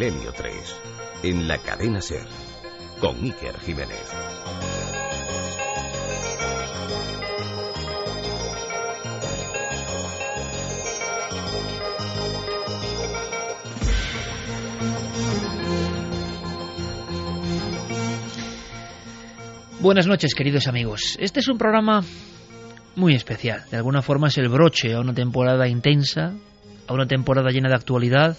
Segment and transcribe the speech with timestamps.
[0.00, 0.54] Milenio 3,
[1.24, 2.24] en la cadena Ser,
[3.00, 4.00] con Iker Jiménez.
[19.80, 21.18] Buenas noches, queridos amigos.
[21.20, 22.02] Este es un programa
[22.96, 23.66] muy especial.
[23.70, 26.32] De alguna forma es el broche a una temporada intensa,
[26.86, 28.38] a una temporada llena de actualidad.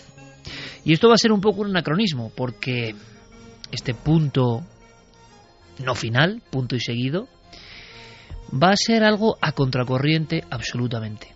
[0.84, 2.96] Y esto va a ser un poco un anacronismo, porque
[3.72, 4.64] este punto
[5.80, 7.28] no final, punto y seguido,
[8.52, 11.34] va a ser algo a contracorriente absolutamente.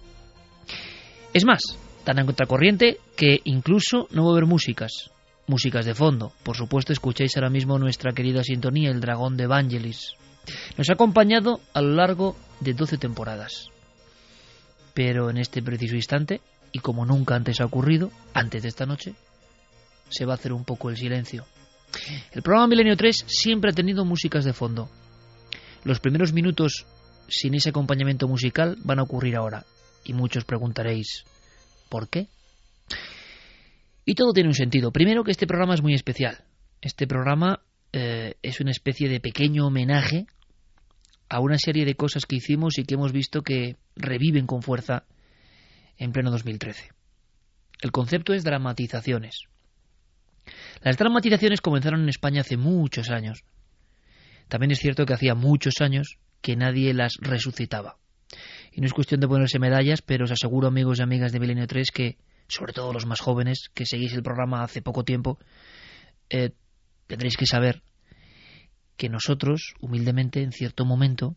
[1.33, 1.61] Es más,
[2.03, 5.11] tan a contracorriente que incluso no va a haber músicas
[5.47, 6.31] músicas de fondo.
[6.43, 10.15] Por supuesto, escucháis ahora mismo nuestra querida sintonía, El Dragón de Evangelis.
[10.77, 13.69] Nos ha acompañado a lo largo de 12 temporadas.
[14.93, 19.13] Pero en este preciso instante, y como nunca antes ha ocurrido, antes de esta noche,
[20.09, 21.45] se va a hacer un poco el silencio.
[22.31, 24.89] El programa Milenio 3 siempre ha tenido músicas de fondo.
[25.83, 26.85] Los primeros minutos
[27.27, 29.65] sin ese acompañamiento musical van a ocurrir ahora.
[30.03, 31.23] Y muchos preguntaréis,
[31.89, 32.27] ¿por qué?
[34.05, 34.91] Y todo tiene un sentido.
[34.91, 36.43] Primero que este programa es muy especial.
[36.81, 37.61] Este programa
[37.91, 40.27] eh, es una especie de pequeño homenaje
[41.27, 45.05] a una serie de cosas que hicimos y que hemos visto que reviven con fuerza
[45.97, 46.89] en pleno 2013.
[47.81, 49.47] El concepto es dramatizaciones.
[50.81, 53.43] Las dramatizaciones comenzaron en España hace muchos años.
[54.47, 57.97] También es cierto que hacía muchos años que nadie las resucitaba.
[58.71, 61.67] Y no es cuestión de ponerse medallas, pero os aseguro, amigos y amigas de Milenio
[61.67, 65.39] 3, que sobre todo los más jóvenes que seguís el programa hace poco tiempo,
[66.29, 66.51] eh,
[67.07, 67.81] tendréis que saber
[68.97, 71.35] que nosotros, humildemente, en cierto momento,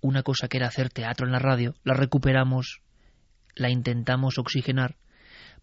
[0.00, 2.82] una cosa que era hacer teatro en la radio, la recuperamos,
[3.54, 4.96] la intentamos oxigenar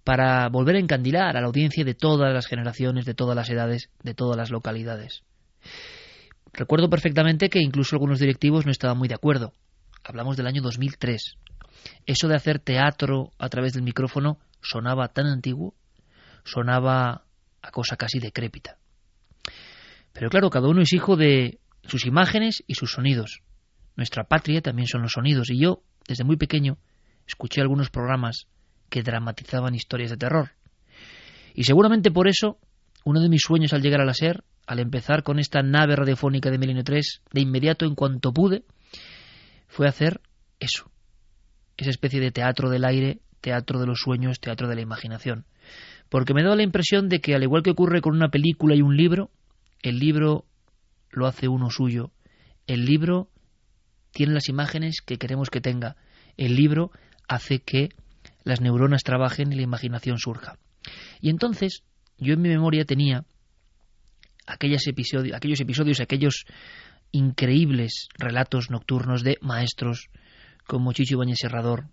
[0.05, 3.89] para volver a encandilar a la audiencia de todas las generaciones, de todas las edades,
[4.03, 5.23] de todas las localidades.
[6.53, 9.51] Recuerdo perfectamente que incluso algunos directivos no estaban muy de acuerdo.
[10.03, 11.37] Hablamos del año 2003.
[12.05, 15.73] Eso de hacer teatro a través del micrófono sonaba tan antiguo,
[16.43, 17.23] sonaba
[17.63, 18.77] a cosa casi decrépita.
[20.13, 23.41] Pero claro, cada uno es hijo de sus imágenes y sus sonidos.
[23.95, 26.77] Nuestra patria también son los sonidos, y yo, desde muy pequeño,
[27.25, 28.47] escuché algunos programas
[28.89, 30.51] que dramatizaban historias de terror.
[31.53, 32.59] Y seguramente por eso,
[33.03, 36.49] uno de mis sueños al llegar a la SER, al empezar con esta nave radiofónica
[36.49, 38.63] de Milenio 3, de inmediato, en cuanto pude,
[39.67, 40.21] fue hacer
[40.59, 40.89] eso,
[41.77, 45.45] esa especie de teatro del aire teatro de los sueños, teatro de la imaginación.
[46.09, 48.81] Porque me da la impresión de que, al igual que ocurre con una película y
[48.81, 49.29] un libro,
[49.83, 50.45] el libro
[51.11, 52.11] lo hace uno suyo.
[52.65, 53.29] El libro
[54.11, 55.95] tiene las imágenes que queremos que tenga.
[56.37, 56.89] El libro
[57.27, 57.89] hace que
[58.45, 60.57] las neuronas trabajen y la imaginación surja.
[61.19, 61.83] Y entonces,
[62.17, 63.25] yo en mi memoria tenía
[64.45, 66.45] aquellos episodios, aquellos episodios, aquellos
[67.11, 70.09] increíbles relatos nocturnos de maestros
[70.67, 71.87] como Chicho Bañez Serrador,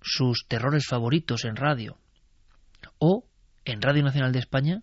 [0.00, 1.98] sus terrores favoritos en radio
[2.98, 3.24] o
[3.64, 4.82] en Radio Nacional de España,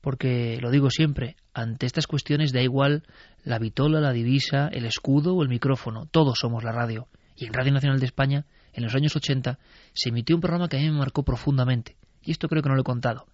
[0.00, 3.04] porque lo digo siempre, ante estas cuestiones da igual
[3.44, 7.08] la vitola, la divisa, el escudo o el micrófono, todos somos la radio.
[7.36, 8.46] Y en Radio Nacional de España,
[8.78, 9.58] en los años 80,
[9.92, 12.76] se emitió un programa que a mí me marcó profundamente, y esto creo que no
[12.76, 13.26] lo he contado.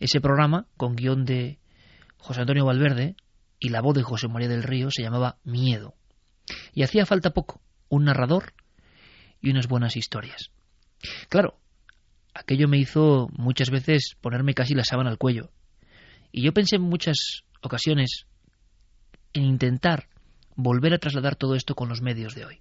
[0.00, 1.58] Ese programa, con guion de
[2.16, 3.14] José Antonio Valverde
[3.60, 5.94] y la voz de José María del Río, se llamaba Miedo.
[6.72, 8.54] Y hacía falta poco, un narrador
[9.42, 10.50] y unas buenas historias.
[11.28, 11.58] Claro,
[12.32, 15.50] aquello me hizo muchas veces ponerme casi la sábana al cuello.
[16.32, 18.26] Y yo pensé en muchas ocasiones
[19.34, 20.08] en intentar
[20.54, 22.60] volver a trasladar todo esto con los medios de hoy.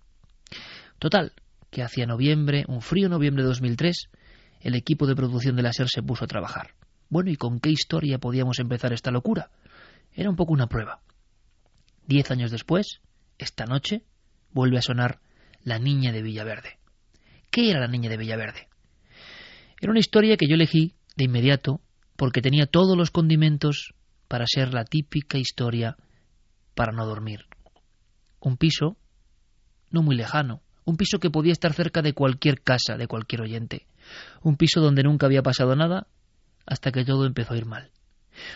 [0.99, 1.31] Total,
[1.75, 4.07] que hacia noviembre, un frío noviembre de 2003,
[4.61, 6.73] el equipo de producción de la SER se puso a trabajar.
[7.09, 9.51] Bueno, ¿y con qué historia podíamos empezar esta locura?
[10.13, 11.01] Era un poco una prueba.
[12.07, 13.01] Diez años después,
[13.37, 14.03] esta noche,
[14.53, 15.19] vuelve a sonar
[15.65, 16.79] la niña de Villaverde.
[17.51, 18.69] ¿Qué era la niña de Villaverde?
[19.81, 21.81] Era una historia que yo elegí de inmediato
[22.15, 23.93] porque tenía todos los condimentos
[24.29, 25.97] para ser la típica historia
[26.73, 27.47] para no dormir.
[28.39, 28.95] Un piso
[29.91, 33.87] no muy lejano, un piso que podía estar cerca de cualquier casa, de cualquier oyente,
[34.41, 36.07] un piso donde nunca había pasado nada
[36.65, 37.91] hasta que todo empezó a ir mal.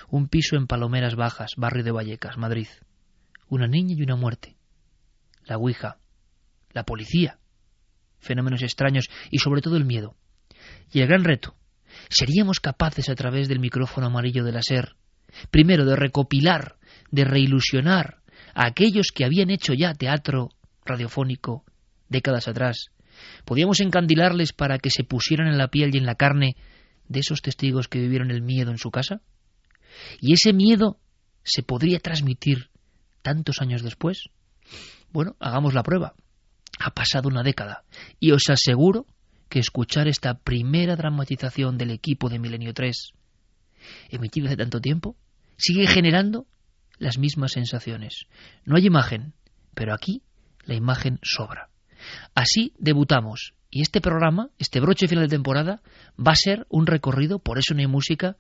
[0.10, 2.68] Un piso en Palomeras Bajas, barrio de Vallecas, Madrid.
[3.48, 4.58] Una niña y una muerte.
[5.46, 5.98] La Ouija,
[6.72, 7.40] la policía,
[8.20, 10.16] fenómenos extraños y sobre todo el miedo.
[10.92, 11.56] Y el gran reto,
[12.10, 14.62] ¿seríamos capaces a través del micrófono amarillo de la
[15.50, 16.78] primero de recopilar,
[17.12, 18.22] de reilusionar
[18.54, 20.50] a aquellos que habían hecho ya teatro
[20.86, 21.64] radiofónico
[22.10, 22.90] décadas atrás?
[23.46, 26.56] ¿Podíamos encandilarles para que se pusieran en la piel y en la carne
[27.08, 29.22] de esos testigos que vivieron el miedo en su casa?
[30.20, 31.00] ¿Y ese miedo
[31.44, 32.70] se podría transmitir
[33.22, 34.30] tantos años después?
[35.12, 36.14] Bueno, hagamos la prueba.
[36.80, 37.84] Ha pasado una década
[38.20, 39.06] y os aseguro
[39.50, 43.14] que escuchar esta primera dramatización del equipo de Milenio 3,
[44.10, 45.18] emitida hace tanto tiempo,
[45.58, 46.46] sigue generando
[47.00, 48.28] las mismas sensaciones.
[48.64, 49.34] No hay imagen,
[49.74, 50.22] pero aquí
[50.66, 51.69] la imagen sobra.
[52.36, 55.82] Así debutamos y este programa, este broche final de temporada,
[56.18, 58.36] va a ser un recorrido, por eso no hay música,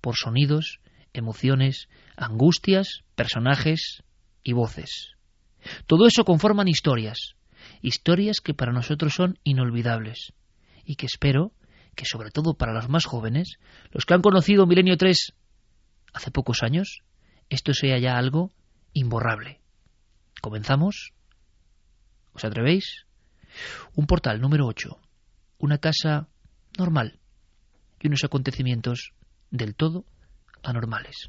[0.00, 0.80] por sonidos,
[1.12, 4.02] emociones, angustias, personajes
[4.42, 5.12] y voces.
[5.86, 7.34] Todo eso conforman historias,
[7.82, 10.32] historias que para nosotros son inolvidables
[10.84, 11.52] y que espero
[11.94, 13.58] que sobre todo para los más jóvenes,
[13.90, 15.34] los que han conocido Milenio 3
[16.14, 17.02] hace pocos años,
[17.50, 18.50] esto sea ya algo
[18.94, 19.60] imborrable.
[20.40, 21.12] ¿Comenzamos?
[22.34, 23.04] ¿Os atrevéis?
[23.94, 24.98] Un portal número 8,
[25.58, 26.28] una casa
[26.78, 27.20] normal
[28.00, 29.12] y unos acontecimientos
[29.50, 30.04] del todo
[30.62, 31.28] anormales.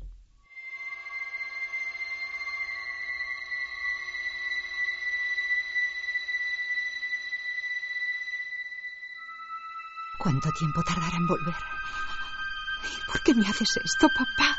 [10.18, 11.56] ¿Cuánto tiempo tardará en volver?
[13.08, 14.58] ¿Por qué me haces esto, papá?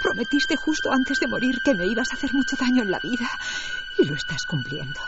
[0.00, 3.28] Prometiste justo antes de morir que me ibas a hacer mucho daño en la vida
[3.98, 5.00] y lo estás cumpliendo.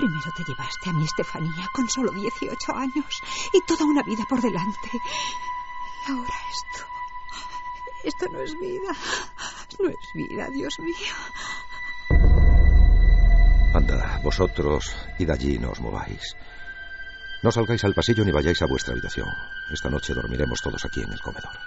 [0.00, 4.40] Primero te llevaste a mi Estefanía con solo 18 años y toda una vida por
[4.40, 4.88] delante.
[4.94, 6.86] Y ahora esto.
[8.04, 8.96] Esto no es vida.
[9.78, 11.14] No es vida, Dios mío.
[13.74, 16.34] Anda, vosotros id allí y no os mováis.
[17.42, 19.28] No salgáis al pasillo ni vayáis a vuestra habitación.
[19.70, 21.58] Esta noche dormiremos todos aquí en el comedor.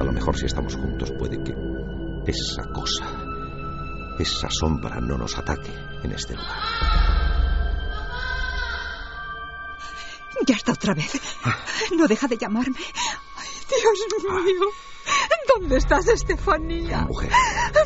[0.00, 1.52] A lo mejor si estamos juntos puede que
[2.30, 3.10] esa cosa,
[4.20, 5.74] esa sombra no nos ataque
[6.04, 7.15] en este lugar.
[10.46, 11.12] Ya está otra vez.
[11.96, 12.76] No deja de llamarme.
[13.36, 14.68] Ay, Dios mío.
[15.48, 17.02] ¿Dónde estás, Estefanía?
[17.02, 17.30] Mujer.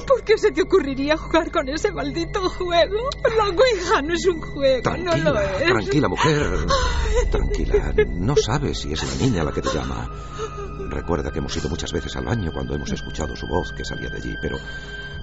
[0.07, 3.09] ¿Por qué se te ocurriría jugar con ese maldito juego?
[3.37, 5.67] La Ouija no es un juego, Tranquila, no lo es.
[5.67, 6.67] tranquila, mujer.
[7.31, 7.95] Tranquila.
[8.09, 10.11] No sabes si es la niña la que te llama.
[10.91, 14.11] Recuerda que hemos ido muchas veces al baño cuando hemos escuchado su voz que salía
[14.11, 14.59] de allí, pero,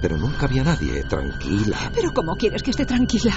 [0.02, 1.04] pero nunca había nadie.
[1.04, 1.92] Tranquila.
[1.94, 3.34] Pero ¿cómo quieres que esté tranquila?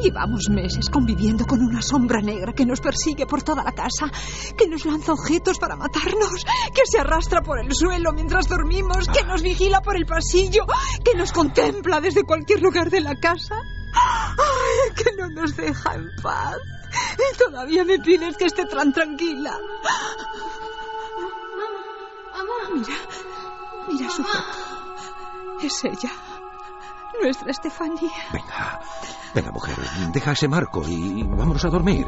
[0.00, 4.10] Llevamos meses conviviendo con una sombra negra que nos persigue por toda la casa,
[4.56, 6.44] que nos lanza objetos para matarnos,
[6.74, 10.66] que se arrastra por el suelo mientras dormimos, que nos vigila por el pasillo,
[11.04, 13.56] que nos contempla desde cualquier lugar de la casa.
[13.94, 16.56] Ay, que no nos deja en paz.
[17.18, 19.58] Y todavía me pides que esté tan tranquila.
[22.74, 22.94] Mira,
[23.88, 24.58] mira su foto.
[25.62, 26.10] Es ella,
[27.22, 28.10] nuestra Estefanía.
[28.32, 28.80] Venga,
[29.34, 29.76] venga, mujer.
[30.12, 32.06] Deja ese marco y vámonos a dormir.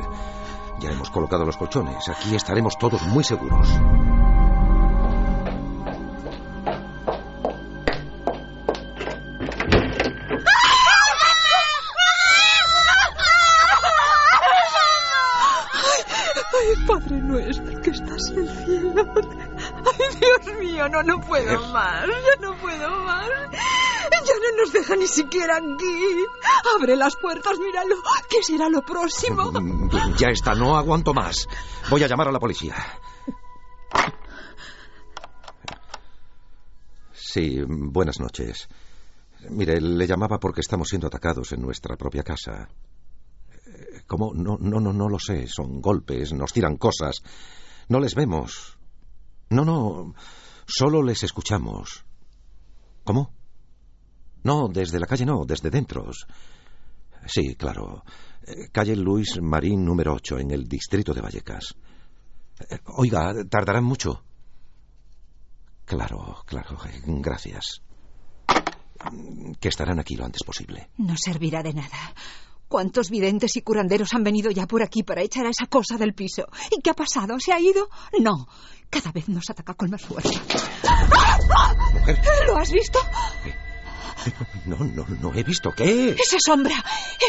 [0.81, 2.08] Ya hemos colocado los colchones.
[2.08, 3.69] Aquí estaremos todos muy seguros.
[16.58, 19.05] Ay, Padre nuestro que estás en el cielo.
[19.99, 22.06] Ay, Dios mío, no, no puedo más.
[22.06, 23.29] Ya no puedo más.
[24.11, 26.25] Ya no nos deja ni siquiera aquí.
[26.77, 27.97] Abre las puertas, míralo.
[28.29, 29.53] ¿Qué será lo próximo?
[29.53, 31.49] Mm, Ya está, no aguanto más.
[31.91, 32.75] Voy a llamar a la policía.
[37.12, 38.69] Sí, buenas noches.
[39.50, 42.69] Mire, le llamaba porque estamos siendo atacados en nuestra propia casa.
[43.66, 44.33] Eh, ¿Cómo?
[44.35, 45.47] No, no, no, no lo sé.
[45.47, 47.16] Son golpes, nos tiran cosas.
[47.88, 48.75] No les vemos.
[49.50, 50.15] No, no.
[50.67, 52.05] Solo les escuchamos.
[53.05, 53.33] ¿Cómo?
[54.43, 56.11] No, desde la calle no, desde dentro.
[57.26, 58.05] Sí, claro.
[58.47, 61.75] Eh, Calle Luis Marín número 8, en el distrito de Vallecas.
[62.71, 64.23] Eh, Oiga, ¿tardarán mucho?
[65.85, 66.79] Claro, claro.
[67.07, 67.83] Gracias.
[69.61, 70.91] Que estarán aquí lo antes posible.
[70.97, 72.15] No servirá de nada.
[72.68, 76.14] ¿Cuántos videntes y curanderos han venido ya por aquí para echar a esa cosa del
[76.14, 76.46] piso?
[76.76, 77.37] ¿Y qué ha pasado?
[77.38, 77.88] ¿Se ha ido?
[78.18, 78.49] No.
[78.90, 80.40] Cada vez nos ataca con más fuerza.
[81.94, 82.20] Mujer.
[82.46, 82.99] ¿Lo has visto?
[84.64, 85.70] No, no, no he visto.
[85.70, 86.11] ¿Qué?
[86.11, 86.75] Esa sombra.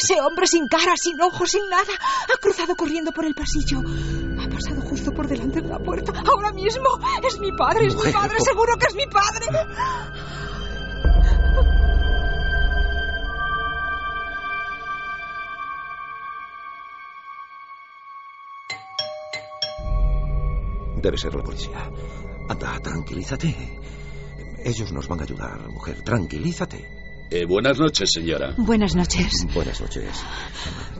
[0.01, 1.93] Ese hombre sin cara, sin ojos, sin nada.
[2.33, 3.79] Ha cruzado corriendo por el pasillo.
[3.79, 6.11] Ha pasado justo por delante de la puerta.
[6.25, 6.89] Ahora mismo.
[7.27, 8.39] Es mi padre, es mi padre.
[8.39, 9.45] Seguro que es mi padre.
[21.01, 21.89] Debe ser la policía.
[22.49, 23.79] Anda, tranquilízate.
[24.63, 26.01] Ellos nos van a ayudar, mujer.
[26.01, 26.97] Tranquilízate.
[27.29, 28.53] Eh, buenas noches, señora.
[28.57, 29.45] Buenas noches.
[29.53, 30.09] Buenas noches.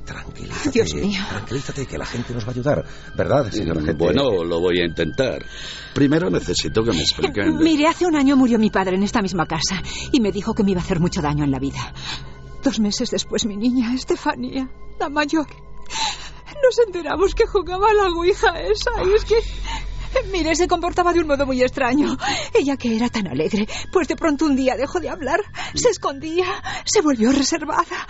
[0.06, 0.72] Tranquilízate.
[0.72, 1.22] Dios mío.
[1.30, 2.86] Tranquilízate, que la gente nos va a ayudar.
[3.16, 3.98] ¿Verdad, señora gente?
[3.98, 5.46] Bueno, lo voy a intentar.
[5.94, 7.58] Primero necesito que me expliquen.
[7.64, 10.64] Mire, hace un año murió mi padre en esta misma casa y me dijo que
[10.64, 11.94] me iba a hacer mucho daño en la vida.
[12.62, 15.48] Dos meses después, mi niña, Estefanía, la mayor,
[16.64, 19.36] nos enteramos que jugaba a la ouija esa y es que...
[20.32, 22.16] Mire, se comportaba de un modo muy extraño.
[22.54, 25.42] Ella que era tan alegre, pues de pronto un día dejó de hablar,
[25.76, 26.46] se escondía,
[26.86, 28.08] se volvió reservada.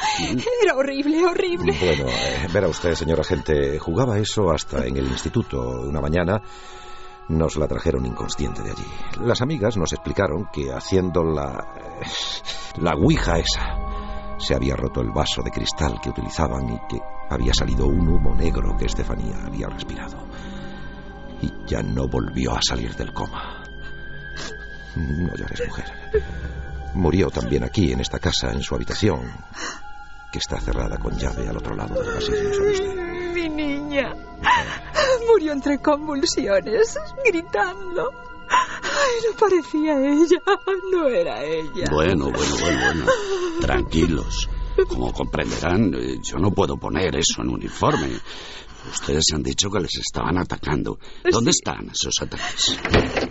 [0.62, 1.76] Era horrible, horrible.
[1.80, 5.60] Bueno, eh, verá usted, señora gente, jugaba eso hasta en el instituto.
[5.60, 6.42] Una mañana
[7.30, 8.86] nos la trajeron inconsciente de allí.
[9.22, 11.74] Las amigas nos explicaron que haciendo la...
[12.02, 12.06] eh,
[12.80, 17.54] la ouija esa, se había roto el vaso de cristal que utilizaban y que había
[17.54, 20.18] salido un humo negro que Estefanía había respirado.
[21.42, 23.64] Y ya no volvió a salir del coma.
[24.96, 25.86] No llores, mujer.
[26.96, 29.22] Murió también aquí, en esta casa, en su habitación,
[30.32, 33.34] que está cerrada con llave al otro lado del pasillo, ¿sabe usted?
[33.34, 34.16] Mi niña
[35.30, 38.12] murió entre convulsiones, gritando.
[38.50, 40.42] Ay, no parecía ella,
[40.92, 41.86] no era ella.
[41.92, 43.06] Bueno, bueno, bueno, bueno.
[43.62, 44.50] Tranquilos.
[44.86, 48.20] Como comprenderán, eh, yo no puedo poner eso en uniforme.
[48.92, 51.00] Ustedes han dicho que les estaban atacando.
[51.30, 51.60] ¿Dónde Sí.
[51.60, 52.78] están esos ataques?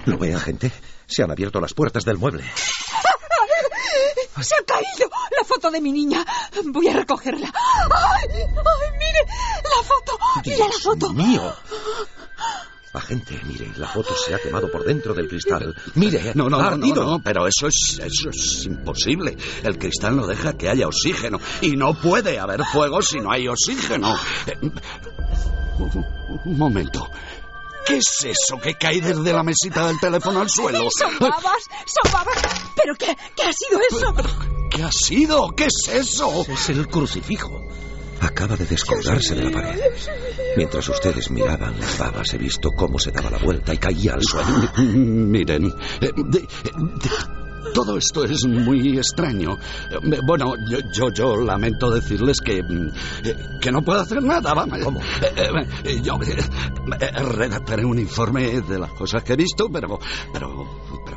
[0.07, 0.71] ¿Lo ve, agente?
[1.07, 2.45] Se han abierto las puertas del mueble.
[4.43, 6.23] ¡Se ha caído la foto de mi niña!
[6.67, 7.47] Voy a recogerla.
[7.47, 9.21] ¡Ay, ay mire!
[9.65, 10.19] ¡La foto!
[10.45, 11.13] ¡Mira la foto!
[11.15, 11.55] mío!
[12.97, 15.75] Agente, mire, la foto se ha quemado por dentro del cristal.
[15.97, 19.37] Mire, No, no, ha no, no, pero eso es, eso es imposible.
[19.63, 21.39] El cristal no deja que haya oxígeno.
[21.61, 24.17] Y no puede haber fuego si no hay oxígeno.
[24.47, 24.71] Eh,
[25.79, 26.07] Un,
[26.47, 27.11] un momento.
[27.87, 30.89] ¿Qué es eso que cae desde la mesita del teléfono al suelo?
[30.99, 31.63] ¡Son babas!
[31.87, 32.43] ¡Son babas!
[32.75, 33.15] ¿Pero qué?
[33.37, 34.15] ¿Qué ha sido eso?
[34.71, 35.49] ¿Qué ha sido?
[35.55, 36.47] ¿Qué es eso?
[36.49, 37.61] Es el crucifijo.
[38.27, 39.81] Acaba de descolgarse de la pared.
[40.57, 44.23] Mientras ustedes miraban las babas, he visto cómo se daba la vuelta y caía al
[44.23, 44.71] suelo.
[44.77, 45.67] Miren,
[46.01, 46.47] eh, de- de-
[47.75, 49.59] todo esto es muy extraño.
[49.91, 52.89] Eh, Bueno, yo, yo, yo lamento decirles que, mm,
[53.25, 54.55] eh, que no puedo hacer nada.
[54.55, 54.79] Vamos.
[54.83, 55.01] ¿Cómo?
[56.03, 56.19] Yo
[57.37, 59.99] redactaré un informe de las cosas que he visto, pero,
[60.33, 60.65] pero,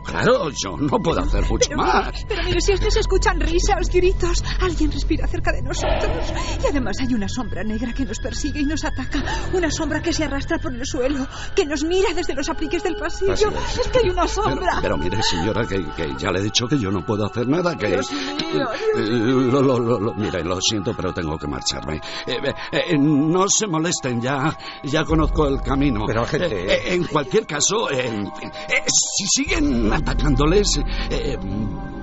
[0.05, 2.25] pero claro, yo no puedo hacer mucho Pero, más.
[2.27, 6.33] pero mire, si es que se escuchan risas, gritos, alguien respira cerca de nosotros.
[6.63, 9.23] Y además hay una sombra negra que nos persigue y nos ataca.
[9.53, 12.95] Una sombra que se arrastra por el suelo, que nos mira desde los apliques del
[12.95, 13.33] pasillo.
[13.33, 13.79] Así es.
[13.79, 14.79] Es que hay una Pero, sombra.
[14.81, 17.75] pero mire, señora, que, que ya le he dicho que yo no puedo hacer nada,
[17.77, 17.87] que...
[17.87, 18.65] Dios mío,
[18.95, 21.97] Lo, lo, lo, lo- mire, lo siento, pero tengo que marcharme.
[22.25, 22.37] Eh,
[22.71, 26.05] eh, eh, no se molesten, ya, ya conozco el camino.
[26.05, 28.07] Pero, Eh, eh, en cualquier caso, eh,
[28.41, 30.79] eh, si siguen atacándoles,
[31.09, 31.37] eh,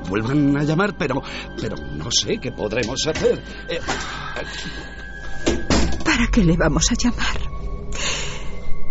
[0.09, 1.23] vuelvan a llamar, pero,
[1.61, 3.43] pero no sé qué podremos hacer.
[3.69, 3.81] Eh,
[6.05, 7.40] ¿Para qué le vamos a llamar?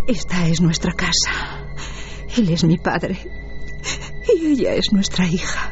[0.08, 1.66] Esta es nuestra casa.
[2.38, 3.20] Él es mi padre.
[4.38, 5.72] Y ella es nuestra hija.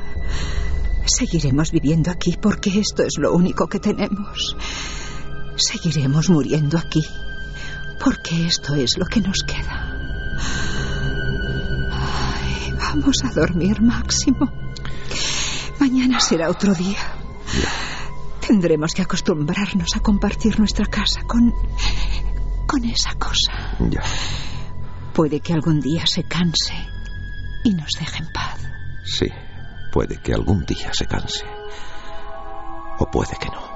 [1.06, 4.56] Seguiremos viviendo aquí porque esto es lo único que tenemos.
[5.56, 7.04] Seguiremos muriendo aquí
[8.04, 9.94] porque esto es lo que nos queda.
[12.84, 14.52] Vamos a dormir, Máximo.
[15.80, 17.00] Mañana será otro día.
[18.46, 21.54] Tendremos que acostumbrarnos a compartir nuestra casa con.
[22.68, 23.52] con esa cosa.
[23.90, 24.02] Ya,
[25.14, 26.74] Puede que algún día se canse
[27.64, 28.60] y nos deje en paz.
[29.06, 29.28] sí.
[29.92, 31.46] Puede que algún día se canse.
[32.98, 33.73] O puede que no.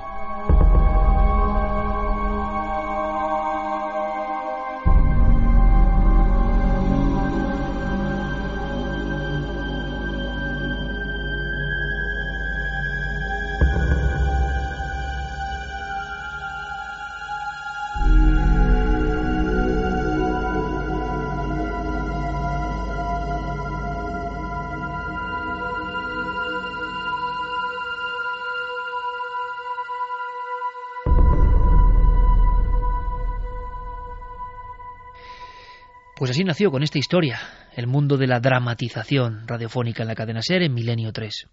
[36.27, 37.39] Pues así nació con esta historia,
[37.73, 41.47] el mundo de la dramatización radiofónica en la cadena SER en Milenio 3.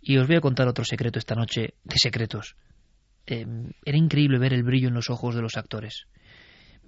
[0.00, 2.56] Y os voy a contar otro secreto esta noche, de secretos.
[3.28, 3.46] Eh,
[3.84, 6.08] era increíble ver el brillo en los ojos de los actores.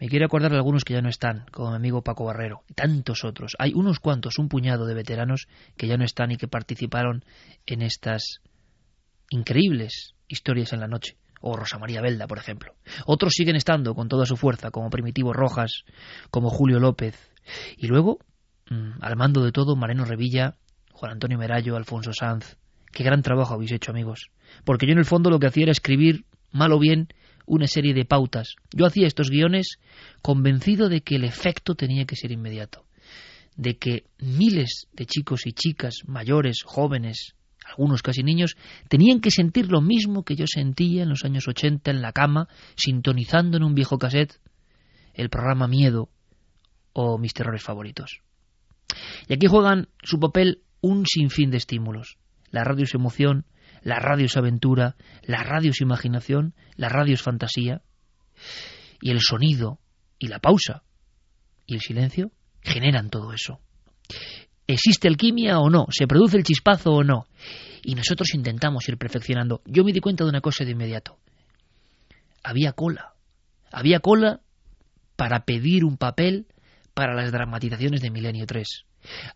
[0.00, 2.74] Me quiero acordar de algunos que ya no están, como mi amigo Paco Barrero, y
[2.74, 3.54] tantos otros.
[3.60, 7.24] Hay unos cuantos, un puñado de veteranos que ya no están y que participaron
[7.66, 8.40] en estas
[9.30, 11.16] increíbles historias en la noche.
[11.40, 12.74] O Rosa María Belda, por ejemplo.
[13.06, 15.84] Otros siguen estando con toda su fuerza, como Primitivo Rojas,
[16.30, 17.30] como Julio López.
[17.76, 18.18] Y luego,
[18.70, 20.56] mm, al mando de todo, Mareno Revilla,
[20.92, 22.56] Juan Antonio Merallo, Alfonso Sanz,
[22.92, 24.30] Qué gran trabajo habéis hecho, amigos.
[24.64, 27.08] Porque yo en el fondo lo que hacía era escribir, mal o bien,
[27.46, 28.54] una serie de pautas.
[28.72, 29.78] Yo hacía estos guiones
[30.22, 32.84] convencido de que el efecto tenía que ser inmediato.
[33.56, 37.34] De que miles de chicos y chicas, mayores, jóvenes,
[37.68, 38.56] algunos casi niños,
[38.88, 42.48] tenían que sentir lo mismo que yo sentía en los años 80 en la cama,
[42.76, 44.40] sintonizando en un viejo cassette
[45.14, 46.08] el programa Miedo
[46.92, 48.20] o mis terrores favoritos.
[49.28, 52.18] Y aquí juegan su papel un sinfín de estímulos.
[52.50, 53.44] La radio es emoción,
[53.82, 57.82] la radio es aventura, la radio es imaginación, la radio es fantasía.
[59.00, 59.80] Y el sonido
[60.18, 60.82] y la pausa
[61.66, 62.32] y el silencio
[62.62, 63.60] generan todo eso.
[64.68, 65.86] ¿Existe alquimia o no?
[65.90, 67.26] ¿Se produce el chispazo o no?
[67.82, 69.62] Y nosotros intentamos ir perfeccionando.
[69.64, 71.16] Yo me di cuenta de una cosa de inmediato.
[72.44, 73.14] Había cola.
[73.72, 74.40] Había cola
[75.16, 76.46] para pedir un papel
[76.92, 78.84] para las dramatizaciones de Milenio 3.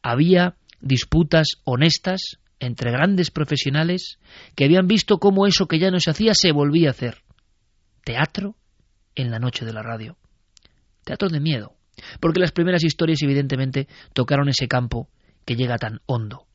[0.02, 4.18] Había disputas honestas entre grandes profesionales
[4.54, 7.22] que habían visto cómo eso que ya no se hacía se volvía a hacer.
[8.04, 8.54] Teatro
[9.14, 10.18] en la noche de la radio.
[11.04, 11.74] Teatro de miedo,
[12.20, 15.08] porque las primeras historias evidentemente tocaron ese campo
[15.44, 16.46] que llega tan hondo.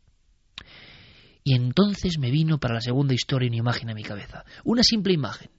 [1.44, 5.14] Y entonces me vino para la segunda historia una imagen a mi cabeza, una simple
[5.14, 5.50] imagen.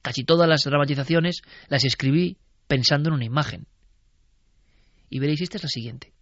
[0.00, 3.66] Casi todas las dramatizaciones las escribí pensando en una imagen.
[5.10, 6.12] Y veréis, esta es la siguiente.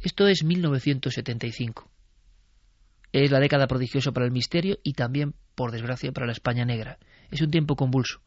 [0.00, 1.90] Esto es 1975.
[3.12, 6.98] Es la década prodigiosa para el misterio y también, por desgracia, para la España negra.
[7.30, 8.20] Es un tiempo convulso.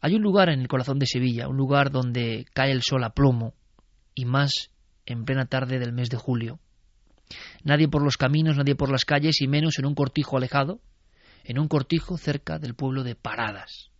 [0.00, 3.14] Hay un lugar en el corazón de Sevilla, un lugar donde cae el sol a
[3.14, 3.54] plomo,
[4.14, 4.70] y más
[5.06, 6.60] en plena tarde del mes de julio.
[7.62, 10.80] Nadie por los caminos, nadie por las calles, y menos en un cortijo alejado,
[11.44, 13.90] en un cortijo cerca del pueblo de Paradas.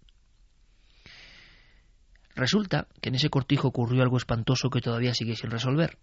[2.34, 5.98] Resulta que en ese cortijo ocurrió algo espantoso que todavía sigue sin resolver.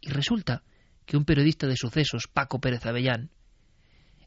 [0.00, 0.62] Y resulta
[1.04, 3.30] que un periodista de sucesos, Paco Pérez Avellán,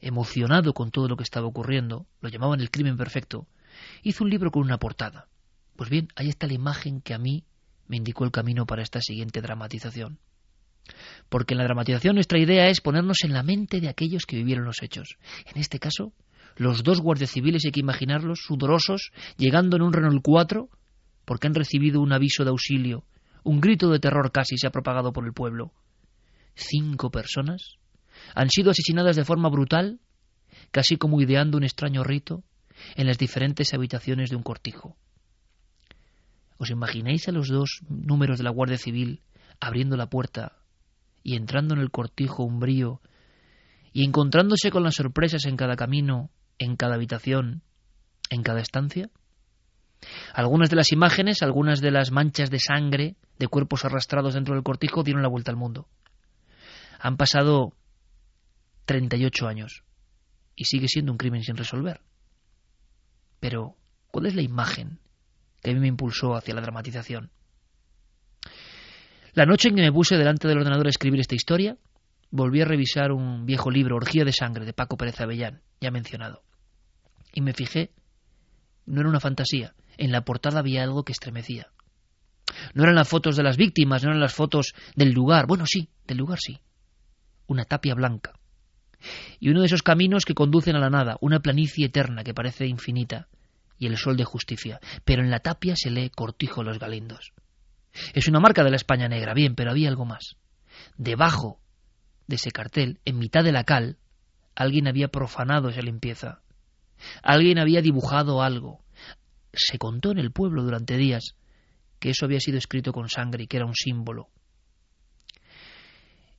[0.02, 3.48] emocionado con todo lo que estaba ocurriendo, lo llamaban el crimen perfecto,
[4.04, 5.28] hizo un libro con una portada.
[5.76, 7.46] Pues bien, ahí está la imagen que a mí
[7.90, 10.20] me indicó el camino para esta siguiente dramatización.
[11.28, 14.64] Porque en la dramatización nuestra idea es ponernos en la mente de aquellos que vivieron
[14.64, 15.18] los hechos.
[15.54, 16.14] En este caso,
[16.56, 20.70] los dos guardias civiles hay que imaginarlos sudorosos, llegando en un Renault 4
[21.26, 23.06] porque han recibido un aviso de auxilio.
[23.44, 25.74] Un grito de terror casi se ha propagado por el pueblo.
[26.56, 27.78] Cinco personas
[28.36, 30.00] han sido asesinadas de forma brutal,
[30.72, 32.44] casi como ideando un extraño rito,
[32.96, 34.98] en las diferentes habitaciones de un cortijo.
[36.60, 39.24] ¿Os imagináis a los dos números de la Guardia Civil
[39.62, 40.58] abriendo la puerta
[41.24, 43.02] y entrando en el cortijo umbrío
[43.94, 47.64] y encontrándose con las sorpresas en cada camino, en cada habitación,
[48.30, 49.10] en cada estancia?
[50.34, 54.64] Algunas de las imágenes, algunas de las manchas de sangre de cuerpos arrastrados dentro del
[54.64, 55.88] cortijo dieron la vuelta al mundo.
[57.00, 57.74] Han pasado
[58.84, 59.84] 38 años
[60.58, 62.02] y sigue siendo un crimen sin resolver.
[63.40, 63.78] Pero,
[64.12, 65.00] ¿cuál es la imagen
[65.62, 67.32] que a mí me impulsó hacia la dramatización?
[69.34, 71.78] La noche en que me puse delante del ordenador a escribir esta historia,
[72.32, 76.44] volví a revisar un viejo libro, Orgía de Sangre, de Paco Pérez Avellán, ya mencionado.
[77.34, 77.92] Y me fijé,
[78.86, 81.68] no era una fantasía, en la portada había algo que estremecía.
[82.74, 85.46] No eran las fotos de las víctimas, no eran las fotos del lugar.
[85.46, 86.60] Bueno, sí, del lugar sí.
[87.48, 88.34] Una tapia blanca.
[89.40, 92.66] Y uno de esos caminos que conducen a la nada, una planicie eterna que parece
[92.66, 93.28] infinita,
[93.80, 94.80] y el sol de justicia.
[95.06, 97.34] Pero en la tapia se lee Cortijo los Galindos.
[98.14, 100.36] Es una marca de la España negra, bien, pero había algo más.
[100.98, 101.60] Debajo
[102.28, 103.98] de ese cartel, en mitad de la cal,
[104.56, 106.42] alguien había profanado esa limpieza.
[107.24, 108.84] Alguien había dibujado algo,
[109.54, 111.36] se contó en el pueblo durante días
[112.00, 114.30] que eso había sido escrito con sangre y que era un símbolo.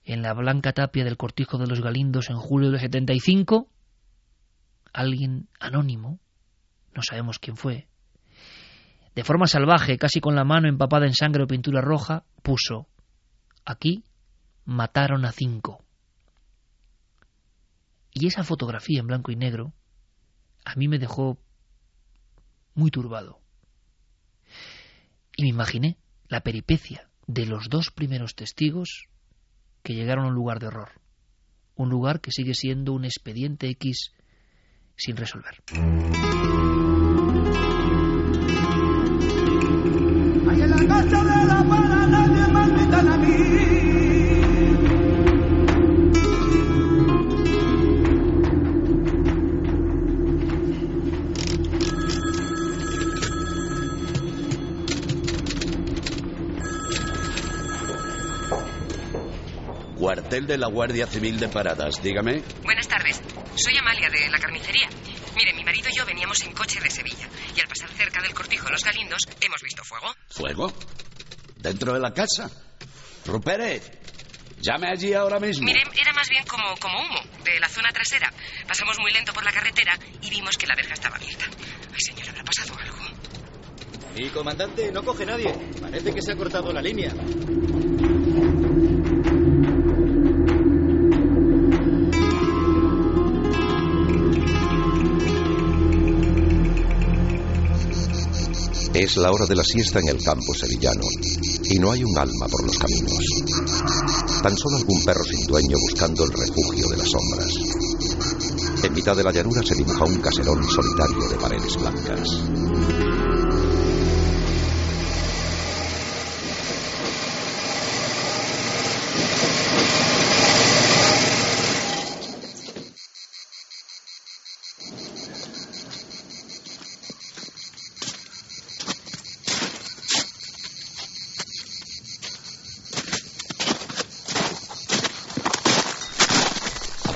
[0.04, 3.68] En la blanca tapia del cortijo de los Galindos en julio de 75,
[4.92, 6.18] alguien anónimo,
[6.94, 7.88] no sabemos quién fue,
[9.14, 12.88] de forma salvaje, casi con la mano empapada en sangre o pintura roja, puso,
[13.64, 14.04] aquí
[14.64, 15.84] mataron a cinco.
[18.12, 19.72] Y esa fotografía en blanco y negro
[20.64, 21.38] a mí me dejó
[22.74, 23.40] muy turbado.
[25.36, 25.96] Y me imaginé
[26.28, 29.08] la peripecia de los dos primeros testigos
[29.82, 31.00] que llegaron a un lugar de horror.
[31.74, 34.12] Un lugar que sigue siendo un expediente X
[34.96, 35.62] sin resolver.
[60.00, 62.42] Cuartel de la Guardia Civil de Paradas, dígame.
[62.64, 63.20] Buenas tardes.
[63.54, 64.88] Soy Amalia de la carnicería.
[65.36, 67.28] Mire, mi marido y yo veníamos en coche de Sevilla
[67.60, 70.14] y al pasar cerca del cortijo de los Galindos hemos visto fuego.
[70.30, 70.72] ¿Fuego?
[71.56, 72.50] ¿Dentro de la casa?
[73.26, 73.82] Rupert,
[74.60, 75.66] llame allí ahora mismo.
[75.66, 78.32] Mire, era más bien como, como humo, de la zona trasera.
[78.66, 81.44] Pasamos muy lento por la carretera y vimos que la verja estaba abierta.
[81.92, 82.96] Ay, señor, habrá pasado algo.
[84.16, 85.52] Y comandante, no coge nadie.
[85.80, 87.12] Parece que se ha cortado la línea.
[99.02, 101.00] Es la hora de la siesta en el campo sevillano
[101.70, 103.18] y no hay un alma por los caminos.
[104.42, 108.84] Tan solo algún perro sin dueño buscando el refugio de las sombras.
[108.84, 112.28] En mitad de la llanura se dibuja un caserón solitario de paredes blancas.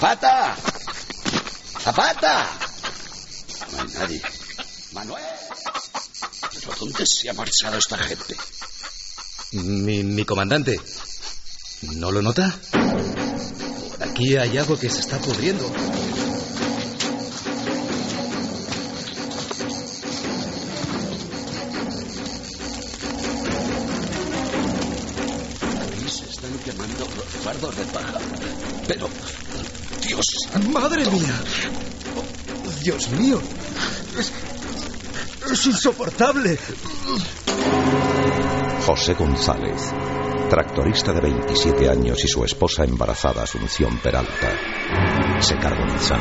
[0.04, 0.54] ¡Zapata!
[1.80, 2.50] ¡Zapata!
[3.72, 4.22] No hay nadie.
[4.92, 5.24] ¡Manuel!
[6.52, 8.36] ¿Pero dónde se ha marchado esta gente?
[9.82, 10.78] Mi, mi comandante.
[11.96, 12.54] ¿No lo nota?
[14.00, 15.70] Aquí hay algo que se está pudriendo.
[26.64, 27.04] Quemando
[27.42, 28.18] fardos de paja.
[28.88, 29.06] Pero,
[30.00, 30.24] Dios,
[30.72, 31.42] ¡Madre mía!
[32.82, 33.38] ¡Dios mío!
[34.18, 34.32] Es,
[35.52, 36.58] es insoportable.
[38.86, 39.94] José González,
[40.50, 44.50] tractorista de 27 años y su esposa embarazada Asunción Peralta,
[45.40, 46.20] se carbonizan.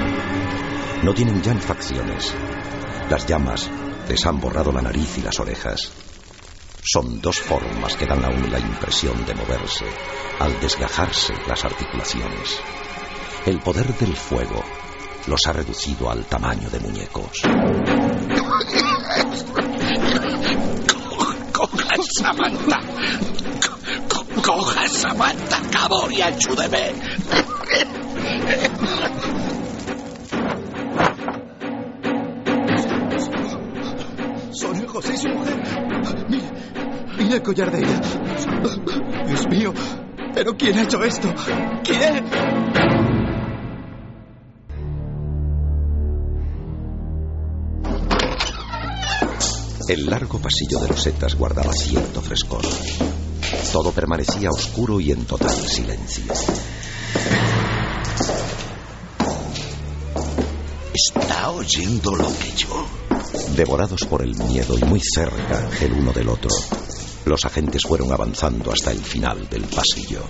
[1.04, 2.34] No tienen ya facciones.
[3.10, 3.69] Las llamas
[4.08, 5.91] les han borrado la nariz y las orejas.
[6.82, 9.86] Son dos formas que dan aún la impresión de moverse
[10.39, 12.62] al desgajarse las articulaciones.
[13.45, 14.63] El poder del fuego
[15.28, 17.41] los ha reducido al tamaño de muñecos.
[22.19, 22.79] Samantha.
[24.09, 26.93] Co- co- Coja Samantha, cabo y ayúdeme.
[34.51, 35.61] Son José y su mujer.
[36.29, 36.45] Mira,
[37.17, 38.01] mira el collar de ella.
[39.27, 39.73] Dios mío,
[40.33, 41.33] ¿pero quién ha hecho esto?
[41.83, 42.23] ¿Quién?
[49.93, 52.65] El largo pasillo de losetas guardaba cierto frescor.
[53.71, 56.34] Todo permanecía oscuro y en total silencio.
[60.95, 62.88] ¿Está oyendo lo que yo?
[63.56, 66.49] Devorados por el miedo y muy cerca el uno del otro,
[67.25, 70.23] los agentes fueron avanzando hasta el final del pasillo.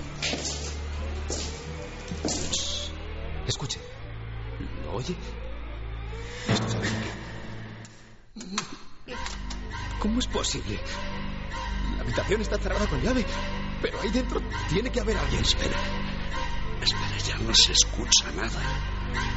[11.96, 13.24] La habitación está cerrada con llave,
[13.82, 15.42] pero ahí dentro tiene que haber alguien.
[15.42, 15.76] Espera.
[16.80, 18.60] Espera, ya no se escucha nada.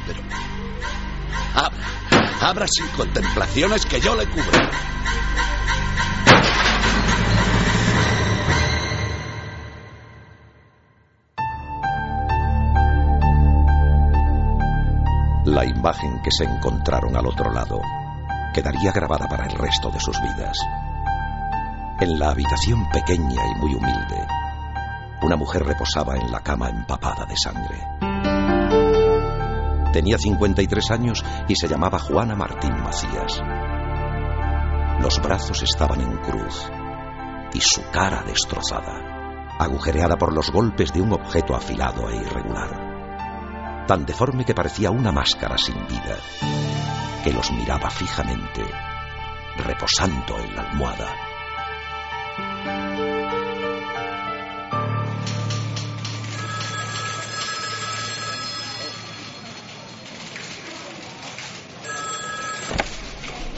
[0.06, 0.20] Pero.
[1.54, 1.98] Abra.
[2.40, 4.70] Abra sin contemplaciones que yo le cubro.
[15.46, 17.80] La imagen que se encontraron al otro lado
[18.54, 20.58] quedaría grabada para el resto de sus vidas.
[22.00, 24.26] En la habitación pequeña y muy humilde,
[25.22, 27.82] una mujer reposaba en la cama empapada de sangre.
[29.92, 33.42] Tenía 53 años y se llamaba Juana Martín Macías.
[35.00, 36.70] Los brazos estaban en cruz
[37.52, 42.88] y su cara destrozada, agujereada por los golpes de un objeto afilado e irregular
[43.88, 46.18] tan deforme que parecía una máscara sin vida,
[47.24, 48.62] que los miraba fijamente,
[49.56, 51.27] reposando en la almohada.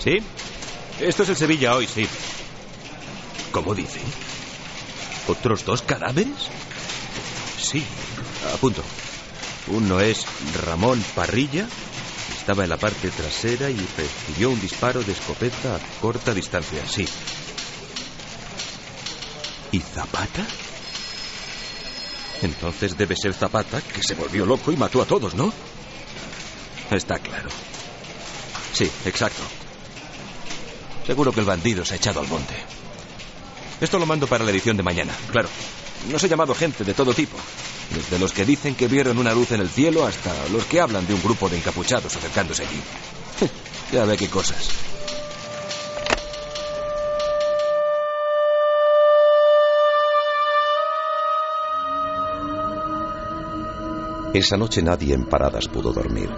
[0.02, 0.18] ¿Sí?
[0.98, 2.08] Esto es el Sevilla hoy, sí.
[3.52, 4.00] ¿Cómo dice?
[5.28, 6.48] ¿Otros dos cadáveres?
[7.60, 7.84] Sí,
[8.52, 8.82] a punto.
[9.68, 10.26] Uno es
[10.64, 11.68] Ramón Parrilla,
[12.36, 17.04] estaba en la parte trasera y recibió un disparo de escopeta a corta distancia, sí.
[19.72, 20.46] ¿Y Zapata?
[22.42, 25.52] Entonces debe ser Zapata, que se volvió loco y mató a todos, ¿no?
[26.90, 27.48] Está claro.
[28.72, 29.42] Sí, exacto.
[31.06, 32.54] Seguro que el bandido se ha echado al monte.
[33.80, 35.48] Esto lo mando para la edición de mañana, claro.
[36.10, 37.36] Nos he llamado gente de todo tipo.
[37.94, 41.06] Desde los que dicen que vieron una luz en el cielo hasta los que hablan
[41.06, 42.80] de un grupo de encapuchados acercándose allí.
[43.92, 44.68] ya ve qué cosas.
[54.32, 56.30] Esa noche nadie en paradas pudo dormir.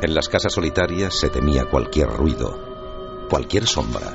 [0.00, 4.14] En las casas solitarias se temía cualquier ruido, cualquier sombra.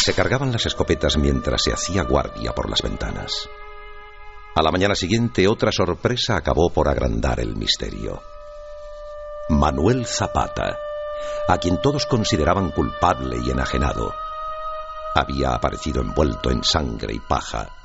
[0.00, 3.48] Se cargaban las escopetas mientras se hacía guardia por las ventanas.
[4.54, 8.22] A la mañana siguiente otra sorpresa acabó por agrandar el misterio.
[9.48, 10.78] Manuel Zapata,
[11.48, 14.14] a quien todos consideraban culpable y enajenado,
[15.16, 17.77] había aparecido envuelto en sangre y paja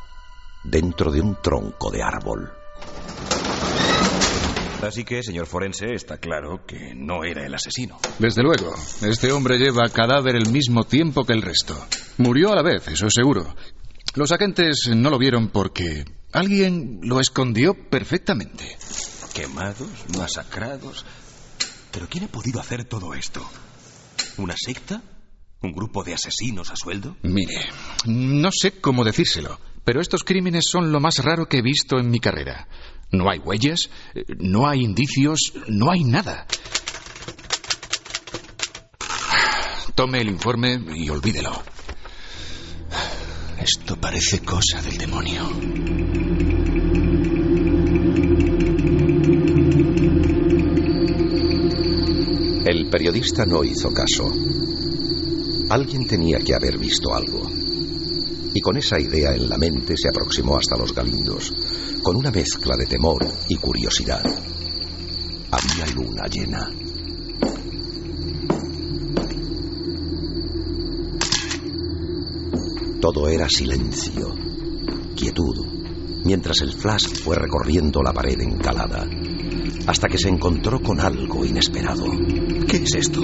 [0.63, 2.52] dentro de un tronco de árbol.
[4.82, 7.99] Así que, señor forense, está claro que no era el asesino.
[8.19, 8.73] Desde luego.
[9.02, 11.73] Este hombre lleva cadáver el mismo tiempo que el resto.
[12.17, 13.56] Murió a la vez, eso es seguro.
[14.15, 18.78] Los agentes no lo vieron porque alguien lo escondió perfectamente.
[19.34, 21.06] Quemados, masacrados.
[21.91, 23.41] ¿Pero quién ha podido hacer todo esto?
[24.38, 25.02] ¿Una secta?
[25.62, 27.15] ¿Un grupo de asesinos a sueldo?
[27.23, 27.56] Mire,
[28.06, 32.09] no sé cómo decírselo, pero estos crímenes son lo más raro que he visto en
[32.09, 32.67] mi carrera.
[33.11, 33.89] No hay huellas,
[34.39, 36.47] no hay indicios, no hay nada.
[39.95, 41.51] Tome el informe y olvídelo.
[43.59, 45.47] Esto parece cosa del demonio.
[52.65, 54.31] El periodista no hizo caso.
[55.69, 57.49] Alguien tenía que haber visto algo.
[58.53, 61.51] Y con esa idea en la mente se aproximó hasta los galindos,
[62.03, 64.23] con una mezcla de temor y curiosidad.
[65.51, 66.69] Había luna llena.
[73.01, 74.33] Todo era silencio,
[75.15, 75.65] quietud,
[76.23, 79.05] mientras el flash fue recorriendo la pared encalada,
[79.87, 82.05] hasta que se encontró con algo inesperado.
[82.67, 83.21] ¿Qué es esto?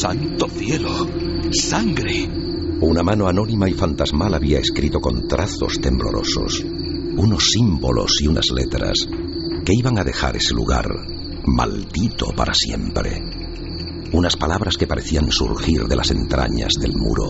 [0.00, 1.06] ¡Santo cielo!
[1.52, 2.39] ¡Sangre!
[2.80, 6.64] Una mano anónima y fantasmal había escrito con trazos temblorosos
[7.16, 9.06] unos símbolos y unas letras
[9.64, 10.86] que iban a dejar ese lugar
[11.44, 13.20] maldito para siempre.
[14.12, 17.26] Unas palabras que parecían surgir de las entrañas del muro,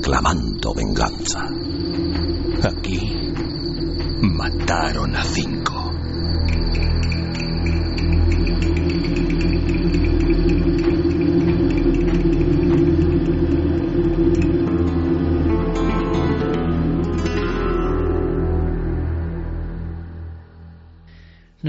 [0.00, 1.40] clamando venganza.
[2.62, 3.00] Aquí
[4.22, 5.69] mataron a cinco.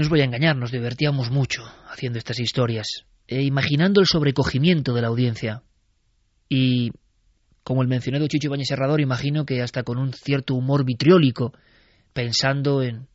[0.02, 4.94] No os voy a engañar, nos divertíamos mucho haciendo estas historias, e imaginando el sobrecogimiento
[4.94, 5.62] de la audiencia.
[6.48, 6.90] Y,
[7.62, 11.52] como el mencionado Chicho Ibañez Serrador, imagino que hasta con un cierto humor vitriólico,
[12.12, 13.06] pensando en,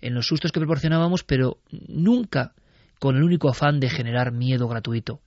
[0.00, 2.54] en los sustos que proporcionábamos, pero nunca
[2.98, 5.20] con el único afán de generar miedo gratuito.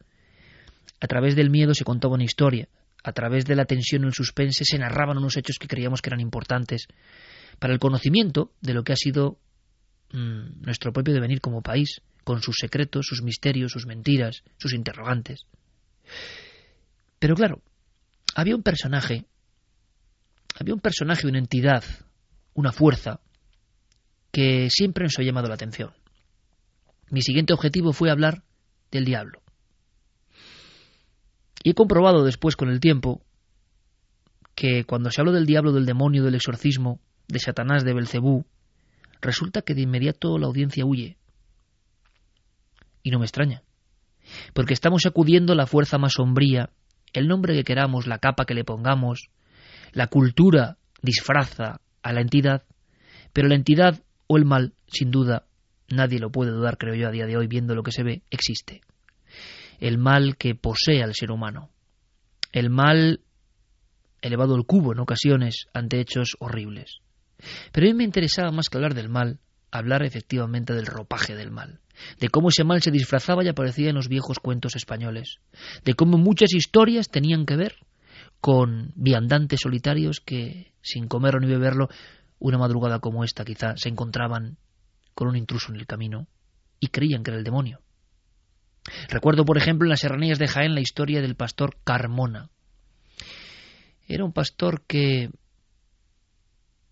[1.00, 2.68] A través del miedo se contaba una historia,
[3.06, 6.10] a través de la tensión y el suspense se narraban unos hechos que creíamos que
[6.10, 6.88] eran importantes
[7.58, 9.40] para el conocimiento de lo que ha sido
[10.12, 15.46] Mm, nuestro propio devenir como país, con sus secretos, sus misterios, sus mentiras, sus interrogantes.
[17.20, 17.62] Pero claro,
[18.36, 19.26] había un personaje,
[20.60, 21.84] había un personaje, una entidad,
[22.54, 23.20] una fuerza,
[24.32, 25.94] que siempre nos ha llamado la atención.
[27.10, 28.44] Mi siguiente objetivo fue hablar
[28.92, 29.42] del diablo.
[31.64, 33.22] Y he comprobado después con el tiempo
[34.56, 38.46] que cuando se habla del diablo, del demonio, del exorcismo, de Satanás, de Belcebú,
[39.22, 41.18] resulta que de inmediato la audiencia huye.
[43.04, 43.64] Y no me extraña,
[44.54, 46.72] porque estamos sacudiendo la fuerza más sombría,
[47.14, 49.30] el nombre que queramos, la capa que le pongamos,
[49.92, 52.64] la cultura disfraza a la entidad,
[53.32, 55.46] pero la entidad o el mal, sin duda,
[55.90, 58.24] nadie lo puede dudar, creo yo, a día de hoy, viendo lo que se ve,
[58.30, 58.82] existe.
[59.80, 61.70] El mal que posee al ser humano.
[62.52, 63.22] El mal
[64.22, 67.02] elevado al cubo en ocasiones ante hechos horribles.
[67.72, 69.40] Pero a mí me interesaba más que hablar del mal,
[69.72, 71.80] hablar efectivamente del ropaje del mal,
[72.20, 75.40] de cómo ese mal se disfrazaba y aparecía en los viejos cuentos españoles,
[75.84, 77.76] de cómo muchas historias tenían que ver
[78.40, 81.90] con viandantes solitarios que, sin comer ni beberlo,
[82.40, 84.58] una madrugada como esta quizá se encontraban
[85.14, 86.28] con un intruso en el camino
[86.80, 87.82] y creían que era el demonio.
[89.10, 92.50] Recuerdo, por ejemplo, en las serranías de Jaén la historia del pastor Carmona.
[94.08, 95.32] Era un pastor que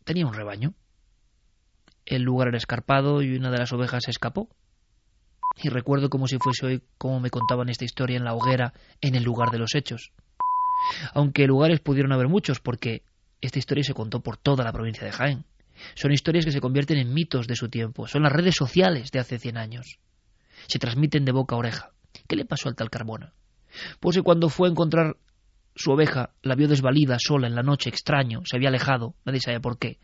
[0.04, 0.74] tenía un rebaño.
[2.06, 4.50] El lugar era escarpado y una de las ovejas se escapó.
[5.62, 9.16] Y recuerdo como si fuese hoy cómo me contaban esta historia en la hoguera en
[9.16, 10.12] el lugar de los hechos.
[11.13, 13.04] Aunque lugares pudieron haber muchos, porque
[13.42, 15.46] esta historia se contó por toda la provincia de Jaén.
[15.96, 19.20] Son historias que se convierten en mitos de su tiempo, son las redes sociales de
[19.20, 20.00] hace cien años.
[20.68, 21.92] Se transmiten de boca a oreja.
[22.28, 23.34] ¿Qué le pasó al tal Carmona?
[24.00, 25.18] Pues que cuando fue a encontrar
[25.75, 29.59] su oveja, la vio desvalida, sola, en la noche, extraño, se había alejado, nadie sabía
[29.59, 29.99] por qué,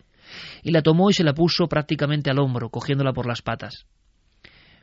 [0.63, 3.85] y la tomó y se la puso prácticamente al hombro, cogiéndola por las patas.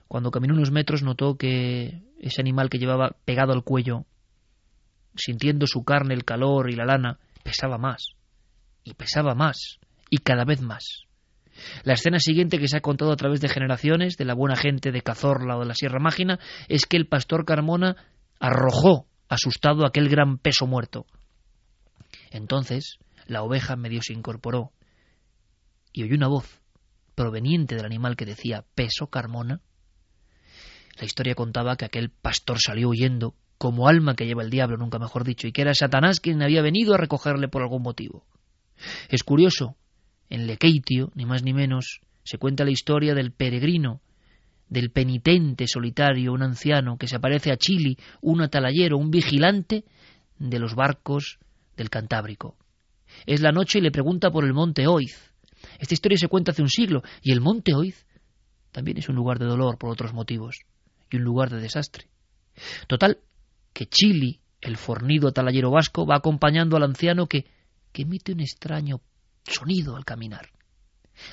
[0.08, 4.04] Cuando caminó unos metros notó que ese animal que llevaba pegado al cuello,
[5.16, 8.10] sintiendo su carne, el calor y la lana, pesaba más,
[8.84, 9.78] y pesaba más,
[10.10, 11.06] y cada vez más.
[11.84, 14.92] La escena siguiente que se ha contado a través de generaciones, de la buena gente
[14.92, 17.96] de Cazorla o de la Sierra Mágina, es que el pastor Carmona
[18.38, 21.06] arrojó, asustado, aquel gran peso muerto.
[22.30, 24.72] Entonces la oveja medio se incorporó
[25.92, 26.60] y oyó una voz
[27.14, 29.60] proveniente del animal que decía peso Carmona.
[30.98, 34.98] La historia contaba que aquel pastor salió huyendo como alma que lleva el diablo, nunca
[34.98, 38.26] mejor dicho, y que era Satanás quien había venido a recogerle por algún motivo.
[39.08, 39.76] Es curioso
[40.28, 44.00] en Lequeitio, ni más ni menos, se cuenta la historia del peregrino,
[44.68, 49.84] del penitente solitario, un anciano que se aparece a Chile, un atalayero, un vigilante
[50.38, 51.38] de los barcos
[51.76, 52.56] del Cantábrico.
[53.26, 55.32] Es la noche y le pregunta por el monte Oiz.
[55.78, 58.06] Esta historia se cuenta hace un siglo, y el monte Oiz
[58.72, 60.60] también es un lugar de dolor por otros motivos,
[61.10, 62.08] y un lugar de desastre.
[62.86, 63.18] Total,
[63.72, 67.46] que Chili, el fornido atalayero vasco, va acompañando al anciano que,
[67.92, 69.00] que emite un extraño
[69.44, 70.50] sonido al caminar.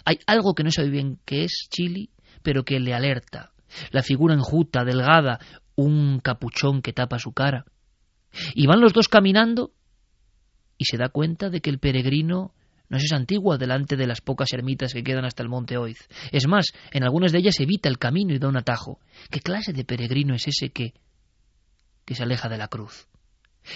[0.06, 2.12] Hay algo que no sabe bien qué es Chili,
[2.44, 3.52] pero que le alerta.
[3.92, 5.40] La figura enjuta, delgada,
[5.76, 7.66] un capuchón que tapa su cara.
[8.54, 9.72] Y van los dos caminando
[10.78, 12.54] y se da cuenta de que el peregrino
[12.90, 16.08] no es antiguo delante de las pocas ermitas que quedan hasta el monte Oiz.
[16.32, 19.00] Es más, en algunas de ellas evita el camino y da un atajo.
[19.32, 20.94] ¿Qué clase de peregrino es ese que
[22.06, 23.08] que se aleja de la cruz?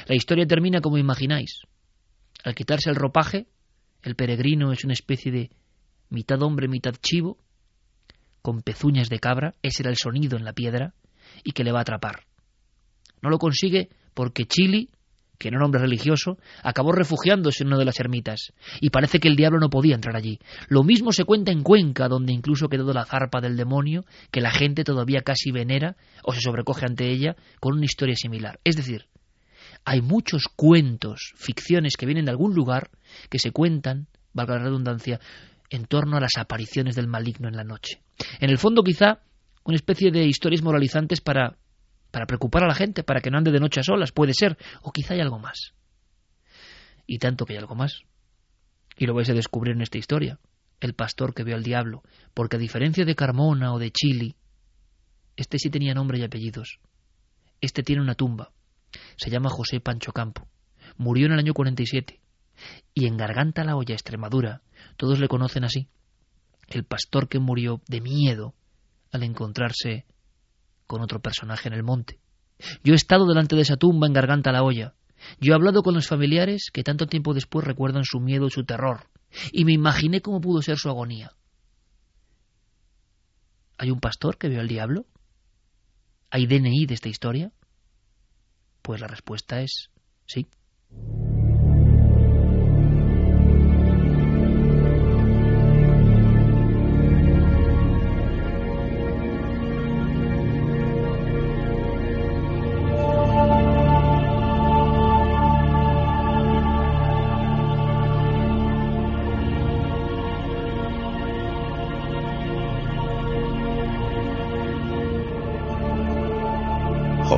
[0.07, 1.61] La historia termina como imagináis.
[2.43, 3.47] Al quitarse el ropaje,
[4.03, 5.49] el peregrino es una especie de
[6.09, 7.37] mitad hombre, mitad chivo,
[8.47, 10.93] con pezuñas de cabra, ese era el sonido en la piedra,
[11.43, 12.23] y que le va a atrapar.
[13.21, 14.89] No lo consigue porque Chili,
[15.37, 19.27] que era un hombre religioso, acabó refugiándose en una de las ermitas, y parece que
[19.27, 20.39] el diablo no podía entrar allí.
[20.69, 24.51] Lo mismo se cuenta en Cuenca, donde incluso quedó la zarpa del demonio, que la
[24.51, 28.61] gente todavía casi venera o se sobrecoge ante ella, con una historia similar.
[28.63, 29.07] Es decir,
[29.83, 32.91] hay muchos cuentos, ficciones que vienen de algún lugar,
[33.29, 35.19] que se cuentan, valga la redundancia,
[35.69, 38.01] en torno a las apariciones del maligno en la noche.
[38.39, 39.21] En el fondo, quizá,
[39.63, 41.57] una especie de historias moralizantes para,
[42.11, 44.57] para preocupar a la gente, para que no ande de noche a solas, puede ser,
[44.81, 45.73] o quizá hay algo más.
[47.05, 48.01] Y tanto que hay algo más.
[48.97, 50.39] Y lo vais a descubrir en esta historia,
[50.79, 52.03] el pastor que vio al diablo,
[52.33, 54.35] porque a diferencia de Carmona o de Chili,
[55.35, 56.79] este sí tenía nombre y apellidos.
[57.61, 58.51] Este tiene una tumba,
[59.15, 60.47] se llama José Pancho Campo.
[60.97, 62.19] Murió en el año 47.
[62.93, 64.61] Y en Garganta la Olla, Extremadura,
[64.97, 65.87] todos le conocen así.
[66.67, 68.53] El pastor que murió de miedo
[69.11, 70.05] al encontrarse
[70.85, 72.19] con otro personaje en el monte.
[72.83, 74.95] Yo he estado delante de esa tumba en Garganta la Olla.
[75.39, 78.63] Yo he hablado con los familiares que tanto tiempo después recuerdan su miedo y su
[78.65, 79.09] terror.
[79.51, 81.31] Y me imaginé cómo pudo ser su agonía.
[83.77, 85.05] ¿Hay un pastor que vio al diablo?
[86.31, 87.51] ¿Hay DNI de esta historia?
[88.81, 89.89] Pues la respuesta es
[90.25, 90.47] sí.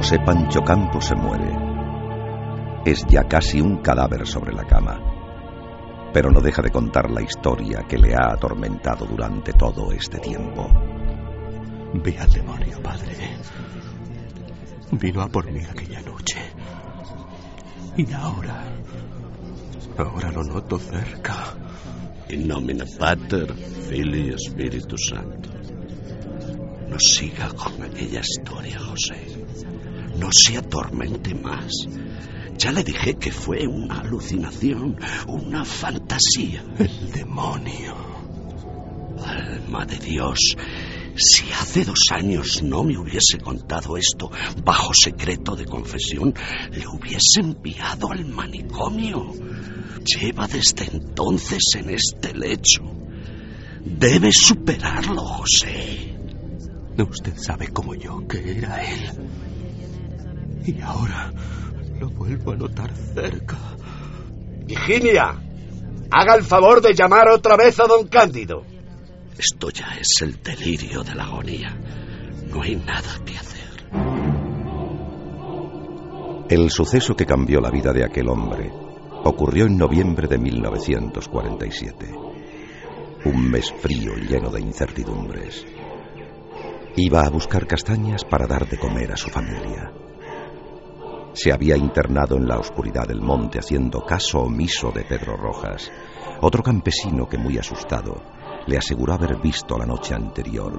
[0.10, 1.56] José Pancho Campo se muere.
[2.84, 5.00] Es ya casi un cadáver sobre la cama,
[6.12, 10.68] pero no deja de contar la historia que le ha atormentado durante todo este tiempo.
[11.94, 13.38] Vi al demonio, padre.
[14.94, 16.40] Vino a por mí aquella noche.
[17.96, 18.64] Y ahora...
[19.96, 21.36] Ahora lo noto cerca.
[22.30, 25.50] In nomine Pater, Filii y Spiritus Santo.
[26.90, 29.39] No siga con aquella historia, José.
[30.20, 31.72] No se atormente más.
[32.58, 34.98] Ya le dije que fue una alucinación,
[35.28, 36.64] una fantasía.
[36.78, 37.96] El demonio.
[39.26, 40.40] Alma de Dios,
[41.16, 44.32] Si hace dos años no me hubiese contado esto
[44.64, 46.34] bajo secreto de confesión,
[46.72, 49.34] le hubiese enviado al manicomio.
[50.06, 52.84] Lleva desde entonces en este lecho.
[53.84, 56.16] Debe superarlo, José.
[56.98, 59.10] Usted sabe como yo que era él.
[60.66, 61.32] Y ahora
[62.00, 63.58] lo vuelvo a notar cerca.
[64.66, 65.36] Virginia,
[66.12, 68.64] haga el favor de llamar otra vez a don Cándido.
[69.38, 71.76] Esto ya es el delirio de la agonía.
[72.52, 73.60] No hay nada que hacer.
[76.50, 78.72] El suceso que cambió la vida de aquel hombre
[79.24, 82.12] ocurrió en noviembre de 1947.
[83.26, 85.66] Un mes frío y lleno de incertidumbres.
[86.96, 89.92] Iba a buscar castañas para dar de comer a su familia.
[91.42, 95.90] Se había internado en la oscuridad del monte haciendo caso omiso de Pedro Rojas,
[96.42, 98.22] otro campesino que muy asustado
[98.68, 100.78] le aseguró haber visto la noche anterior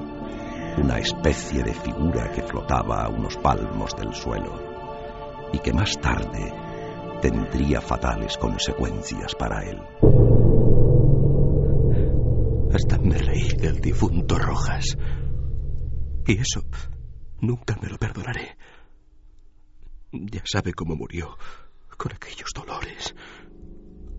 [0.76, 6.52] una especie de figura que flotaba a unos palmos del suelo y que más tarde
[7.22, 9.80] tendría fatales consecuencias para él.
[12.74, 14.98] Hasta me reí del difunto Rojas.
[16.26, 16.60] Y eso
[17.40, 18.58] nunca me lo perdonaré.
[20.12, 21.38] Ya sabe cómo murió,
[21.96, 23.14] con aquellos dolores,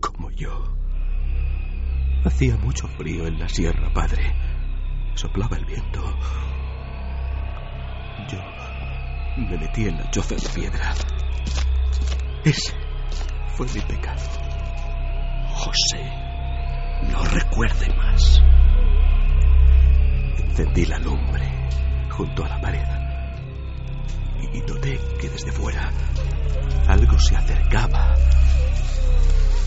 [0.00, 0.74] como yo.
[2.24, 4.34] Hacía mucho frío en la sierra, padre.
[5.14, 6.00] Soplaba el viento.
[8.30, 8.38] Yo
[9.36, 10.94] me metí en la choza de piedra.
[12.42, 12.72] Ese
[13.54, 14.22] fue mi pecado.
[15.50, 16.10] José,
[17.10, 18.42] no recuerde más.
[20.38, 21.68] Encendí la lumbre
[22.08, 23.01] junto a la pared
[24.52, 25.90] y noté que desde fuera
[26.88, 28.14] algo se acercaba.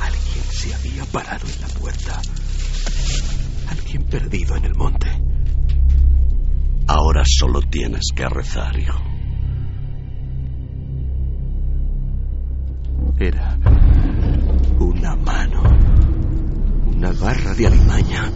[0.01, 2.21] Alguien se había parado en la puerta.
[3.69, 5.07] Alguien perdido en el monte.
[6.87, 8.99] Ahora solo tienes que rezar, hijo.
[13.17, 13.57] Era
[14.79, 15.63] una mano,
[16.87, 18.31] una barra de alimaña.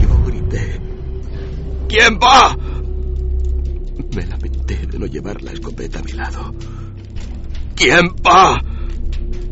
[0.00, 0.80] Yo grité,
[1.88, 2.56] ¿Quién va?
[4.14, 6.54] Me lamenté de no llevar la escopeta a mi lado.
[7.74, 8.58] ¿Quién va?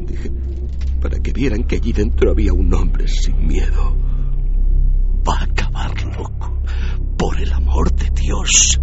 [0.07, 0.31] Dije,
[1.01, 3.97] para que vieran que allí dentro había un hombre sin miedo.
[5.27, 6.63] Va a acabar loco,
[7.17, 8.81] por el amor de Dios.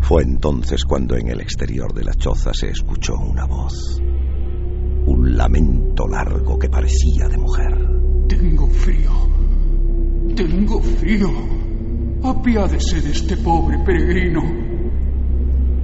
[0.00, 4.00] Fue entonces cuando en el exterior de la choza se escuchó una voz.
[4.00, 7.74] Un lamento largo que parecía de mujer.
[8.26, 9.10] Tengo frío.
[10.34, 11.57] Tengo frío.
[12.22, 14.42] Apiádese de este pobre peregrino.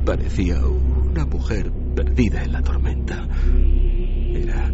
[0.04, 3.26] Parecía una mujer perdida en la tormenta.
[4.34, 4.70] Era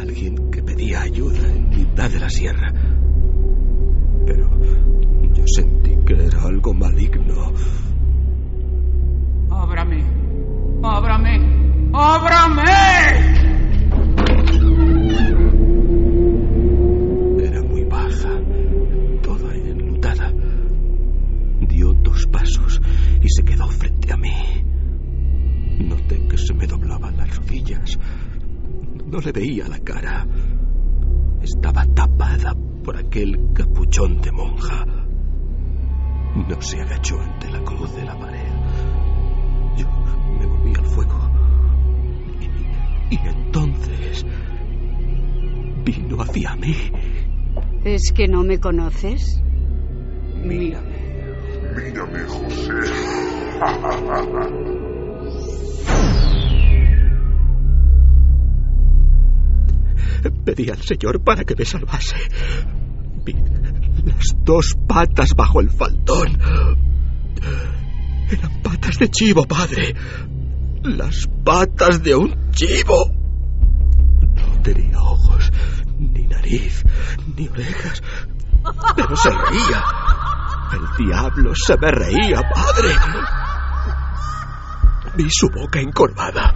[0.00, 2.72] alguien que pedía ayuda en mitad de la sierra.
[4.26, 4.48] Pero
[5.34, 7.52] yo sentí que era algo maligno.
[9.50, 10.04] Ábrame.
[10.82, 11.90] Ábrame.
[11.92, 13.44] Ábrame.
[26.46, 27.98] Se me doblaban las rodillas.
[29.06, 30.26] No le veía la cara.
[31.40, 34.84] Estaba tapada por aquel capuchón de monja.
[36.48, 38.52] No se agachó ante la cruz de la pared.
[39.76, 39.86] Yo
[40.38, 41.30] me volví al fuego.
[42.40, 44.26] Y, y entonces
[45.84, 46.74] vino hacia mí.
[47.84, 49.42] ¿Es que no me conoces?
[50.44, 51.04] Mírame.
[51.76, 52.70] Mírame, José.
[60.54, 62.16] Pedí al Señor para que me salvase.
[63.24, 63.34] Vi
[64.04, 66.38] las dos patas bajo el faldón.
[68.30, 69.96] Eran patas de chivo, padre.
[70.84, 73.10] Las patas de un chivo.
[74.20, 75.50] No tenía ojos,
[75.98, 76.84] ni nariz,
[77.36, 78.00] ni orejas.
[78.94, 79.84] Pero se reía.
[80.72, 82.94] El diablo se me reía, padre.
[85.16, 86.54] Vi su boca encorvada.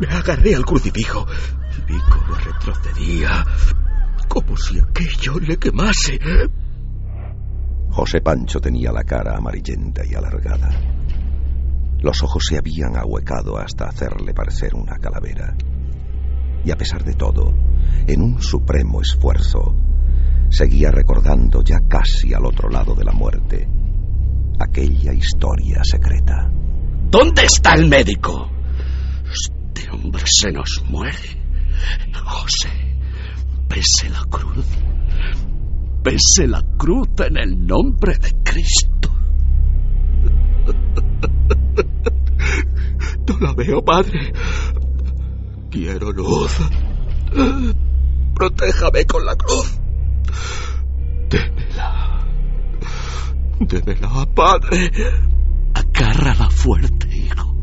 [0.00, 1.26] Me agarré al crucifijo
[2.10, 3.44] cómo retrocedía,
[4.28, 6.18] como si aquello le quemase.
[7.90, 10.70] José Pancho tenía la cara amarillenta y alargada.
[12.00, 15.56] Los ojos se habían ahuecado hasta hacerle parecer una calavera.
[16.64, 17.54] Y a pesar de todo,
[18.06, 19.74] en un supremo esfuerzo,
[20.50, 23.68] seguía recordando ya casi al otro lado de la muerte
[24.60, 26.50] aquella historia secreta.
[27.10, 28.50] ¿Dónde está el médico?
[29.30, 31.37] Este hombre se nos muere.
[32.24, 32.70] José,
[33.68, 34.66] pese la cruz.
[36.02, 39.10] bese la cruz en el nombre de Cristo.
[43.28, 44.32] No la veo, padre.
[45.70, 46.56] Quiero luz.
[48.34, 49.78] Protéjame con la cruz.
[51.28, 52.26] Démela.
[53.60, 54.90] Démela, padre.
[55.74, 57.54] Acárrala fuerte, hijo.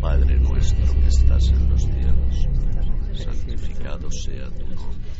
[0.00, 1.81] Padre nuestro que estás en los
[4.12, 5.12] sea tu nombre.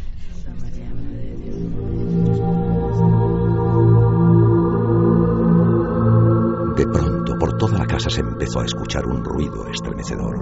[6.77, 10.37] De pronto, por toda la casa se empezó a escuchar un ruido estremecedor,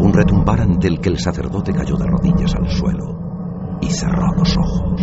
[0.00, 4.56] un retumbar ante el que el sacerdote cayó de rodillas al suelo y cerró los
[4.56, 5.00] ojos.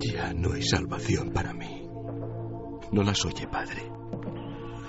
[0.00, 1.88] Ya no hay salvación para mí.
[2.92, 3.90] No las oye, padre.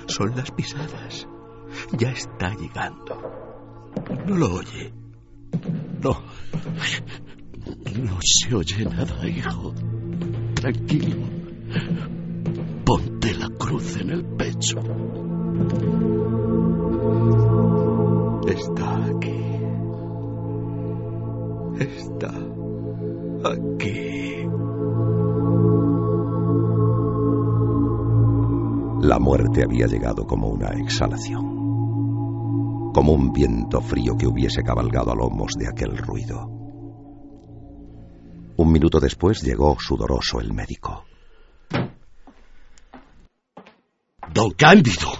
[0.07, 1.27] Son las pisadas.
[1.97, 3.21] Ya está llegando.
[4.25, 4.93] No lo oye.
[6.01, 6.21] No.
[8.01, 9.73] No se oye nada, hijo.
[10.55, 11.17] Tranquilo.
[12.85, 14.79] Ponte la cruz en el pecho.
[18.47, 19.39] Está aquí.
[21.79, 22.31] Está
[23.45, 24.29] aquí.
[29.01, 31.58] La muerte había llegado como una exhalación,
[32.93, 36.45] como un viento frío que hubiese cabalgado a lomos de aquel ruido.
[38.57, 41.05] Un minuto después llegó sudoroso el médico.
[44.33, 45.11] Don Cándido,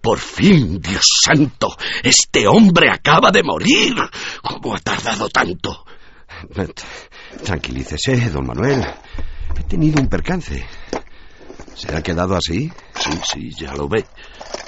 [0.00, 1.68] por fin, Dios santo,
[2.02, 3.94] este hombre acaba de morir.
[4.42, 5.84] ¿Cómo ha tardado tanto?
[7.44, 8.84] Tranquilícese, don Manuel.
[9.56, 10.66] He tenido un percance.
[11.74, 12.70] ¿Se ha quedado así?
[12.94, 14.04] Sí, sí, ya lo ve.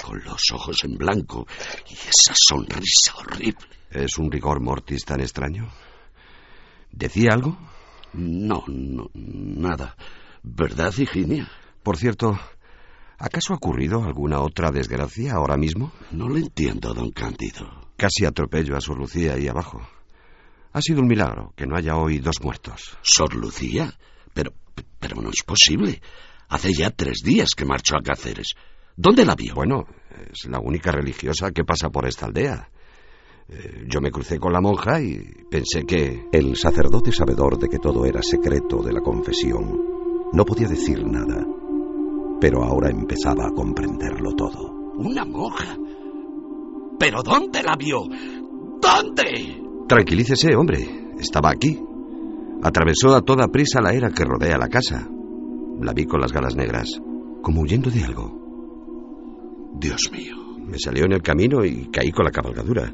[0.03, 1.47] Con los ojos en blanco
[1.89, 3.67] y esa sonrisa horrible.
[3.91, 5.69] ¿Es un rigor mortis tan extraño?
[6.91, 7.57] ¿Decía algo?
[8.13, 9.95] No, no, nada.
[10.43, 11.49] ¿Verdad, Higinia?
[11.83, 12.39] Por cierto,
[13.17, 15.91] ¿acaso ha ocurrido alguna otra desgracia ahora mismo?
[16.11, 17.89] No lo entiendo, don Cándido.
[17.97, 19.81] Casi atropello a Sor Lucía ahí abajo.
[20.73, 22.97] Ha sido un milagro que no haya hoy dos muertos.
[23.01, 23.93] ¿Sor Lucía?
[24.33, 24.51] Pero,
[24.99, 26.01] pero no es posible.
[26.49, 28.53] Hace ya tres días que marchó a Cáceres.
[28.95, 29.55] ¿Dónde la vio?
[29.55, 29.85] Bueno,
[30.31, 32.69] es la única religiosa que pasa por esta aldea.
[33.47, 35.19] Eh, yo me crucé con la monja y
[35.49, 36.25] pensé que...
[36.31, 39.79] El sacerdote, sabedor de que todo era secreto de la confesión,
[40.33, 41.45] no podía decir nada,
[42.41, 44.71] pero ahora empezaba a comprenderlo todo.
[44.97, 45.77] ¿Una monja?
[46.97, 48.03] ¿Pero dónde la vio?
[48.81, 49.61] ¿Dónde?
[49.87, 51.13] Tranquilícese, hombre.
[51.19, 51.79] Estaba aquí.
[52.63, 55.07] Atravesó a toda prisa la era que rodea la casa.
[55.81, 57.01] La vi con las galas negras,
[57.41, 58.45] como huyendo de algo.
[59.79, 60.35] Dios mío.
[60.65, 62.91] Me salió en el camino y caí con la cabalgadura.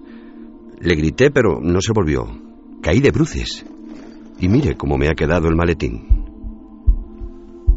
[0.79, 2.27] Le grité, pero no se volvió.
[2.82, 3.65] Caí de bruces.
[4.39, 6.01] Y mire cómo me ha quedado el maletín.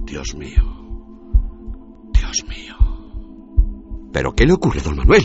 [0.04, 0.62] Dios mío.
[2.12, 2.74] Dios mío.
[4.12, 5.24] ¿Pero qué le ocurre, don Manuel?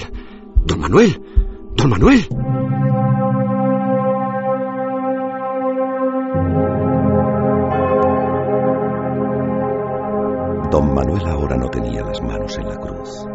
[0.66, 1.22] Don Manuel.
[1.76, 2.28] Don Manuel.
[12.58, 13.26] En la cruz.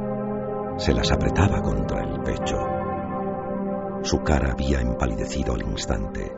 [0.76, 2.56] Se las apretaba contra el pecho.
[4.02, 6.34] Su cara había empalidecido al instante.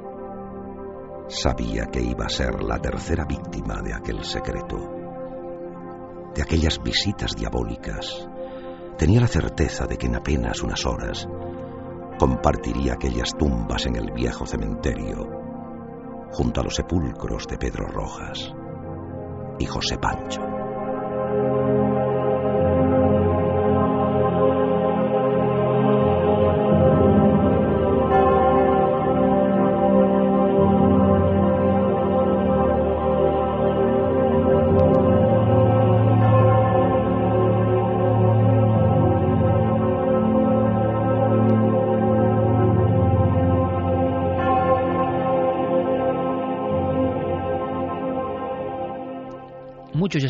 [1.28, 4.76] Sabía que iba a ser la tercera víctima de aquel secreto,
[6.34, 8.28] de aquellas visitas diabólicas.
[8.98, 11.26] Tenía la certeza de que en apenas unas horas
[12.18, 15.26] compartiría aquellas tumbas en el viejo cementerio,
[16.32, 18.52] junto a los sepulcros de Pedro Rojas
[19.58, 20.42] y José Pancho.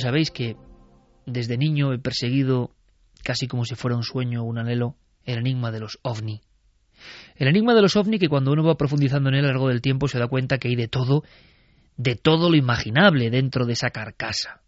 [0.06, 0.54] Sabéis que
[1.26, 2.70] desde niño he perseguido,
[3.24, 4.94] casi como si fuera un sueño o un anhelo,
[5.24, 6.42] el enigma de los ovni.
[7.34, 9.68] El enigma de los ovni que cuando uno va profundizando en él a lo largo
[9.68, 11.24] del tiempo se da cuenta que hay de todo,
[11.96, 14.62] de todo lo imaginable dentro de esa carcasa.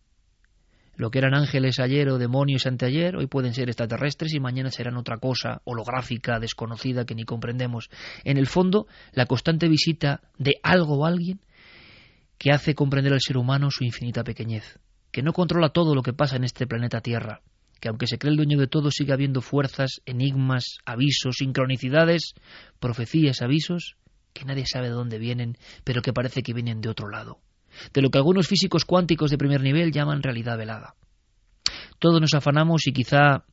[0.97, 4.97] Lo que eran ángeles ayer o demonios anteayer, hoy pueden ser extraterrestres y mañana serán
[4.97, 7.91] otra cosa holográfica, desconocida, que ni comprendemos.
[8.24, 11.39] En el fondo, la constante visita de algo o alguien
[12.39, 14.80] que hace comprender al ser humano su infinita pequeñez,
[15.11, 17.40] que no controla todo lo que pasa en este planeta Tierra,
[17.80, 22.34] que aunque se cree el dueño de todo sigue habiendo fuerzas, enigmas, avisos, sincronicidades,
[22.80, 23.96] profecías, avisos,
[24.32, 27.40] que nadie sabe de dónde vienen, pero que parece que vienen de otro lado.
[27.92, 30.94] de lo que algunos físicos cuánticos de primer nivel llaman realidad velada.
[31.98, 33.44] Todos nos afanamos y quizá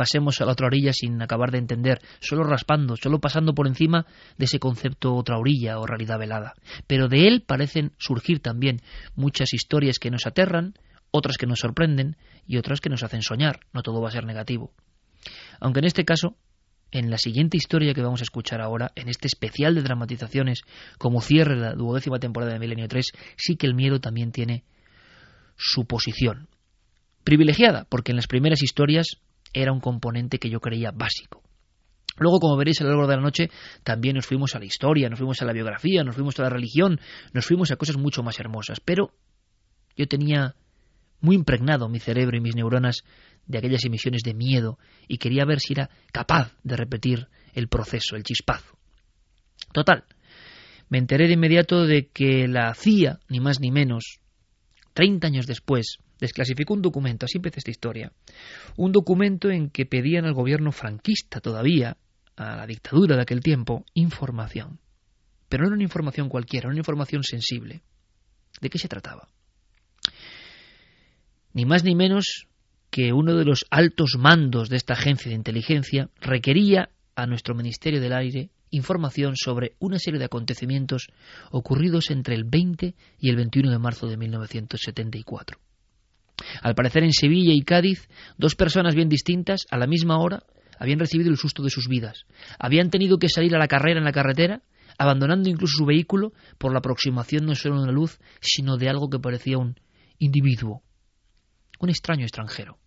[0.00, 4.06] pasemos a la otra orilla sin acabar de entender, solo raspando, solo pasando por encima
[4.38, 6.54] de ese concepto otra orilla o realidad velada.
[6.86, 8.80] Pero de él parecen surgir también
[9.14, 10.72] muchas historias que nos aterran,
[11.10, 13.60] otras que nos sorprenden y otras que nos hacen soñar.
[13.72, 14.72] No todo va a ser negativo.
[15.60, 16.36] Aunque en este caso,
[16.90, 20.62] en la siguiente historia que vamos a escuchar ahora, en este especial de dramatizaciones,
[20.98, 24.64] como cierre la duodécima temporada de Milenio 3, sí que el miedo también tiene
[25.56, 26.48] su posición.
[27.22, 29.18] Privilegiada, porque en las primeras historias
[29.52, 31.42] era un componente que yo creía básico.
[32.16, 33.50] Luego, como veréis a lo largo de la noche,
[33.82, 36.50] también nos fuimos a la historia, nos fuimos a la biografía, nos fuimos a la
[36.50, 37.00] religión,
[37.32, 38.80] nos fuimos a cosas mucho más hermosas.
[38.80, 39.12] Pero
[39.96, 40.54] yo tenía
[41.20, 43.04] muy impregnado mi cerebro y mis neuronas
[43.46, 48.16] de aquellas emisiones de miedo y quería ver si era capaz de repetir el proceso,
[48.16, 48.76] el chispazo.
[49.72, 50.04] Total,
[50.88, 54.20] me enteré de inmediato de que la CIA, ni más ni menos,
[54.94, 58.12] 30 años después, desclasificó un documento, así empecé esta historia,
[58.76, 61.96] un documento en que pedían al gobierno franquista todavía,
[62.36, 64.78] a la dictadura de aquel tiempo, información.
[65.48, 67.82] Pero no era una información cualquiera, era una información sensible.
[68.60, 69.28] ¿De qué se trataba?
[71.52, 72.46] Ni más ni menos
[72.90, 78.00] que uno de los altos mandos de esta agencia de inteligencia requería a nuestro Ministerio
[78.00, 81.08] del Aire información sobre una serie de acontecimientos
[81.50, 85.58] ocurridos entre el 20 y el 21 de marzo de 1974.
[86.62, 90.44] Al parecer en Sevilla y Cádiz, dos personas bien distintas, a la misma hora,
[90.78, 92.24] habían recibido el susto de sus vidas.
[92.58, 94.62] Habían tenido que salir a la carrera en la carretera,
[94.98, 99.10] abandonando incluso su vehículo por la aproximación no solo de una luz, sino de algo
[99.10, 99.78] que parecía un
[100.18, 100.82] individuo,
[101.80, 102.78] un extraño extranjero.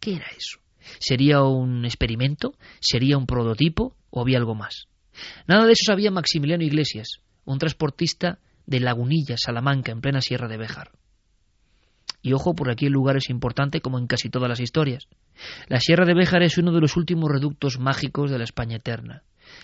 [0.00, 0.58] ¿Qué era eso?
[0.98, 2.54] ¿Sería un experimento?
[2.80, 3.94] ¿Sería un prototipo?
[4.10, 4.88] ¿O había algo más?
[5.46, 10.56] Nada de eso sabía Maximiliano Iglesias, un transportista de Lagunilla, Salamanca, en plena Sierra de
[10.56, 10.92] Béjar.
[12.22, 15.08] Y ojo, por aquí el lugar es importante como en casi todas las historias.
[15.68, 19.22] La Sierra de Béjar es uno de los últimos reductos mágicos de la España eterna.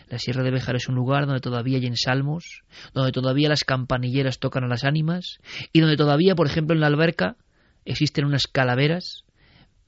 [0.08, 2.62] La Sierra de Béjar es un lugar donde todavía hay ensalmos,
[2.92, 5.38] donde todavía las campanilleras tocan a las ánimas
[5.72, 7.36] y donde todavía, por ejemplo, en la alberca
[7.84, 9.24] existen unas calaveras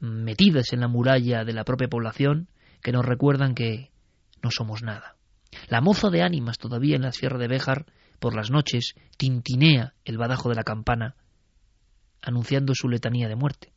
[0.00, 2.48] metidas en la muralla de la propia población
[2.82, 3.90] que nos recuerdan que
[4.42, 5.16] no somos nada.
[5.68, 7.86] La moza de ánimas todavía en la Sierra de Béjar,
[8.18, 11.16] por las noches, tintinea el badajo de la campana,
[12.22, 13.72] anunciando su letanía de muerte.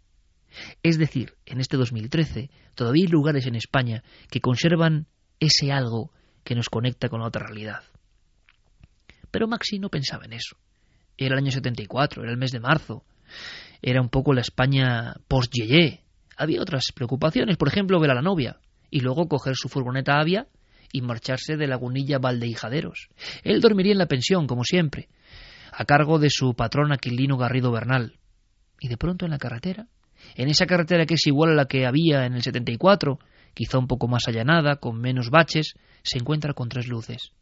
[0.83, 5.07] Es decir, en este 2013 todavía hay lugares en España que conservan
[5.39, 6.11] ese algo
[6.43, 7.83] que nos conecta con la otra realidad.
[9.31, 10.57] Pero Maxi no pensaba en eso.
[11.17, 13.03] Era el año 74, era el mes de marzo,
[13.81, 16.03] era un poco la España post-Yeye.
[16.37, 18.59] Había otras preocupaciones, por ejemplo, ver a la novia
[18.89, 20.47] y luego coger su furgoneta Avia
[20.91, 23.09] y marcharse de Lagunilla Valdeijaderos.
[23.43, 25.09] Él dormiría en la pensión, como siempre,
[25.71, 28.17] a cargo de su patrón Aquilino Garrido Bernal.
[28.79, 29.87] Y de pronto en la carretera,
[30.35, 33.19] en esa carretera que es igual a la que había en el 74,
[33.53, 37.33] quizá un poco más allanada, con menos baches, se encuentra con tres luces.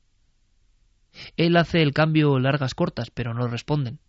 [1.36, 4.00] Él hace el cambio largas cortas, pero no responden.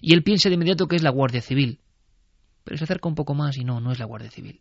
[0.00, 1.80] Y él piensa de inmediato que es la Guardia Civil.
[2.64, 4.60] Pero se acerca un poco más y no, no es la Guardia Civil.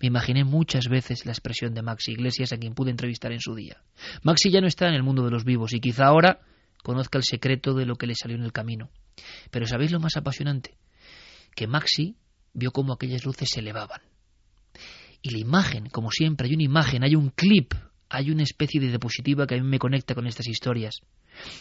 [0.00, 3.54] Me imaginé muchas veces la expresión de Maxi Iglesias a quien pude entrevistar en su
[3.54, 3.82] día.
[4.22, 6.40] Maxi ya no está en el mundo de los vivos y quizá ahora
[6.82, 8.90] conozca el secreto de lo que le salió en el camino.
[9.50, 10.76] Pero ¿sabéis lo más apasionante?
[11.54, 12.16] Que Maxi
[12.52, 14.00] vio cómo aquellas luces se elevaban.
[15.22, 17.74] Y la imagen, como siempre, hay una imagen, hay un clip,
[18.08, 21.00] hay una especie de diapositiva que a mí me conecta con estas historias.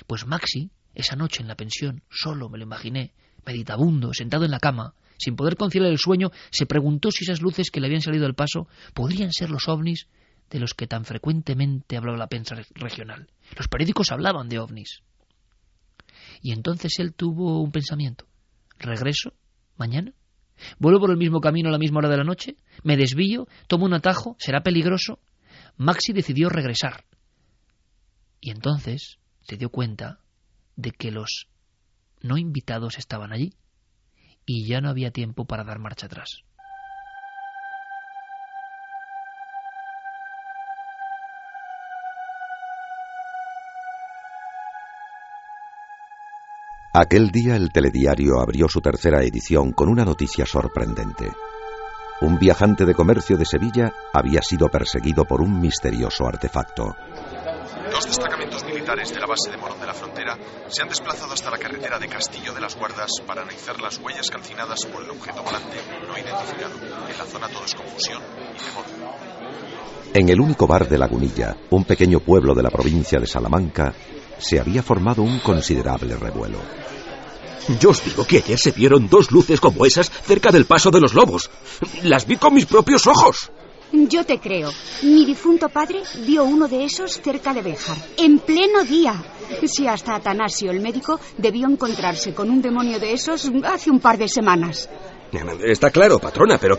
[0.07, 3.13] Pues Maxi, esa noche en la pensión, solo me lo imaginé,
[3.45, 7.71] meditabundo, sentado en la cama, sin poder conciliar el sueño, se preguntó si esas luces
[7.71, 10.07] que le habían salido al paso podrían ser los ovnis
[10.49, 13.27] de los que tan frecuentemente hablaba la prensa regional.
[13.57, 15.01] Los periódicos hablaban de ovnis.
[16.41, 18.25] Y entonces él tuvo un pensamiento.
[18.77, 19.33] ¿Regreso?
[19.77, 20.13] ¿Mañana?
[20.79, 22.55] ¿Vuelvo por el mismo camino a la misma hora de la noche?
[22.83, 23.47] ¿Me desvío?
[23.67, 24.35] ¿Tomo un atajo?
[24.39, 25.19] ¿Será peligroso?
[25.77, 27.05] Maxi decidió regresar.
[28.39, 30.19] Y entonces se dio cuenta
[30.75, 31.47] de que los
[32.21, 33.53] no invitados estaban allí
[34.45, 36.43] y ya no había tiempo para dar marcha atrás.
[46.93, 51.29] Aquel día el telediario abrió su tercera edición con una noticia sorprendente.
[52.21, 56.95] Un viajante de comercio de Sevilla había sido perseguido por un misterioso artefacto.
[57.91, 60.37] Dos destacamentos militares de la base de Morón de la Frontera
[60.67, 64.29] se han desplazado hasta la carretera de Castillo de las Guardas para analizar las huellas
[64.29, 66.73] calcinadas por el objeto volante no identificado.
[67.09, 68.21] En la zona todo es confusión
[68.55, 68.85] y temor.
[70.13, 73.93] En el único bar de Lagunilla, un pequeño pueblo de la provincia de Salamanca,
[74.37, 76.59] se había formado un considerable revuelo.
[77.79, 81.01] Yo os digo que ayer se vieron dos luces como esas cerca del paso de
[81.01, 81.49] los lobos.
[82.03, 83.51] Las vi con mis propios ojos.
[83.91, 84.69] Yo te creo.
[85.03, 89.23] Mi difunto padre vio uno de esos cerca de Béjar, en pleno día.
[89.65, 94.17] Si hasta Atanasio, el médico, debió encontrarse con un demonio de esos hace un par
[94.17, 94.89] de semanas.
[95.63, 96.77] Está claro, patrona, pero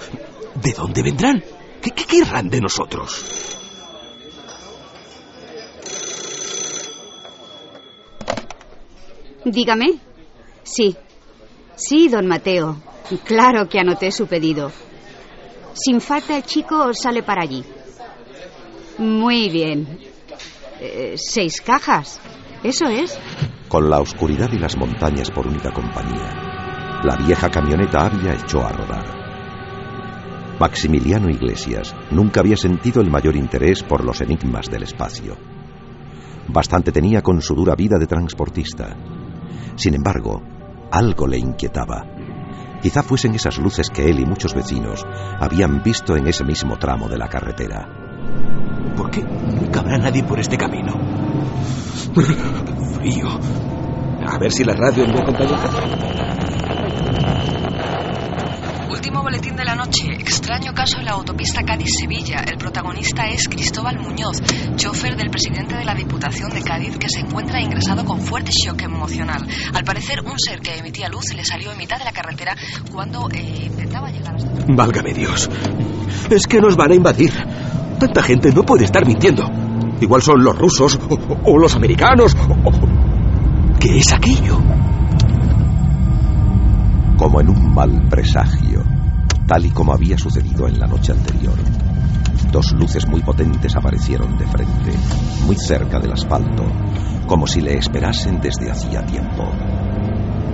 [0.54, 1.42] ¿de dónde vendrán?
[1.80, 3.24] ¿Qué, qué querrán de nosotros?
[9.44, 10.00] Dígame.
[10.66, 10.96] Sí.
[11.76, 12.76] Sí, don Mateo.
[13.24, 14.72] Claro que anoté su pedido.
[15.74, 17.64] Sin falta el chico sale para allí.
[18.98, 20.00] Muy bien.
[20.80, 22.20] Eh, seis cajas.
[22.64, 23.16] Eso es.
[23.68, 26.32] Con la oscuridad y las montañas por única compañía,
[27.04, 29.26] la vieja camioneta había echó a rodar.
[30.58, 35.36] Maximiliano Iglesias nunca había sentido el mayor interés por los enigmas del espacio.
[36.48, 38.96] Bastante tenía con su dura vida de transportista.
[39.76, 40.42] Sin embargo,
[40.90, 42.04] algo le inquietaba.
[42.80, 45.04] Quizá fuesen esas luces que él y muchos vecinos
[45.40, 47.88] habían visto en ese mismo tramo de la carretera.
[48.96, 50.92] ¿Por qué nunca habrá nadie por este camino?
[52.94, 53.28] Frío.
[54.26, 55.56] A ver si la radio me acompaña.
[59.06, 60.04] Último boletín de la noche.
[60.18, 62.38] Extraño caso en la autopista Cádiz-Sevilla.
[62.44, 64.42] El protagonista es Cristóbal Muñoz,
[64.74, 68.82] chofer del presidente de la Diputación de Cádiz, que se encuentra ingresado con fuerte shock
[68.82, 69.46] emocional.
[69.72, 72.56] Al parecer, un ser que emitía luz le salió en mitad de la carretera
[72.90, 74.50] cuando eh, intentaba llegar hasta...
[74.66, 75.48] Válgame Dios.
[76.28, 77.30] Es que nos van a invadir.
[78.00, 79.48] Tanta gente no puede estar mintiendo.
[80.00, 82.34] Igual son los rusos o, o los americanos.
[82.34, 84.58] o- o- ¿Qué es aquello?
[87.16, 88.82] Como en un mal presagio,
[89.46, 91.54] tal y como había sucedido en la noche anterior.
[92.50, 94.92] Dos luces muy potentes aparecieron de frente,
[95.44, 96.64] muy cerca del asfalto,
[97.26, 99.50] como si le esperasen desde hacía tiempo.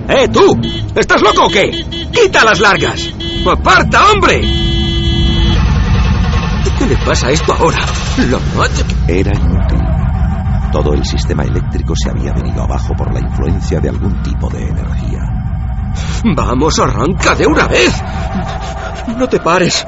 [0.07, 0.59] ¡Eh, tú!
[0.95, 1.71] ¿Estás loco o qué?
[2.11, 3.09] ¡Quita las largas!
[3.49, 4.41] ¡Aparta, hombre!
[6.77, 7.79] ¿Qué le pasa a esto ahora?
[8.29, 8.39] Lo
[9.07, 9.79] Era inútil.
[10.71, 14.67] Todo el sistema eléctrico se había venido abajo por la influencia de algún tipo de
[14.67, 15.32] energía.
[16.35, 18.01] Vamos, arranca de una vez.
[19.17, 19.85] No te pares.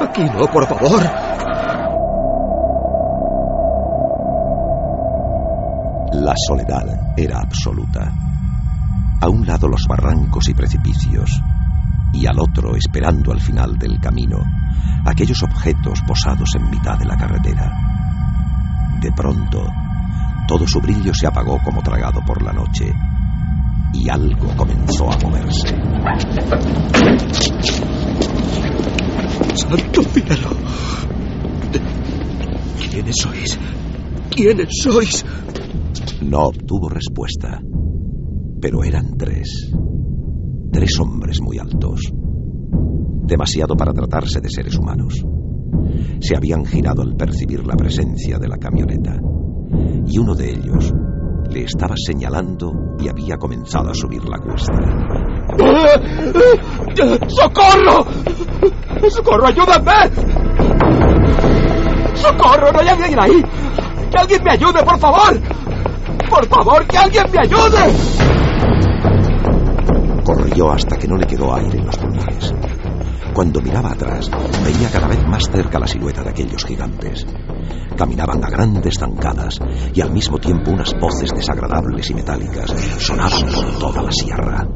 [0.00, 1.00] Aquí no, por favor.
[6.12, 8.12] La soledad era absoluta.
[9.20, 11.42] A un lado los barrancos y precipicios,
[12.12, 14.38] y al otro, esperando al final del camino,
[15.04, 17.70] aquellos objetos posados en mitad de la carretera.
[19.00, 19.66] De pronto,
[20.48, 22.92] todo su brillo se apagó como tragado por la noche,
[23.98, 25.68] y algo comenzó a moverse.
[29.54, 30.50] ¡Santo cielo!
[32.90, 33.58] ¿Quiénes sois?
[34.30, 35.24] ¿Quiénes sois?
[36.22, 37.60] No obtuvo respuesta,
[38.60, 39.72] pero eran tres.
[40.72, 42.00] Tres hombres muy altos.
[43.26, 45.24] Demasiado para tratarse de seres humanos.
[46.20, 49.18] Se habían girado al percibir la presencia de la camioneta.
[50.06, 50.92] Y uno de ellos
[51.50, 54.72] le estaba señalando y había comenzado a subir la cuesta.
[57.28, 58.06] ¡Socorro!
[59.08, 60.10] ¡Socorro, ayúdame!
[62.14, 62.72] ¡Socorro!
[62.72, 63.42] ¿No hay alguien ahí?
[64.10, 65.40] ¡Que alguien me ayude, por favor!
[66.28, 67.92] ¡Por favor, que alguien me ayude!
[70.24, 72.52] Corrió hasta que no le quedó aire en los pulmones.
[73.32, 74.30] Cuando miraba atrás,
[74.64, 77.26] veía cada vez más cerca la silueta de aquellos gigantes.
[77.96, 79.58] Caminaban a grandes zancadas
[79.94, 84.66] y al mismo tiempo unas voces desagradables y metálicas sonaban por toda la sierra.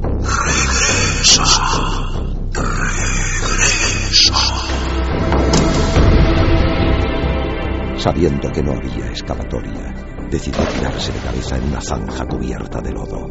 [7.97, 9.95] Sabiendo que no había escapatoria,
[10.31, 13.27] decidió tirarse de cabeza en una zanja cubierta de lodo.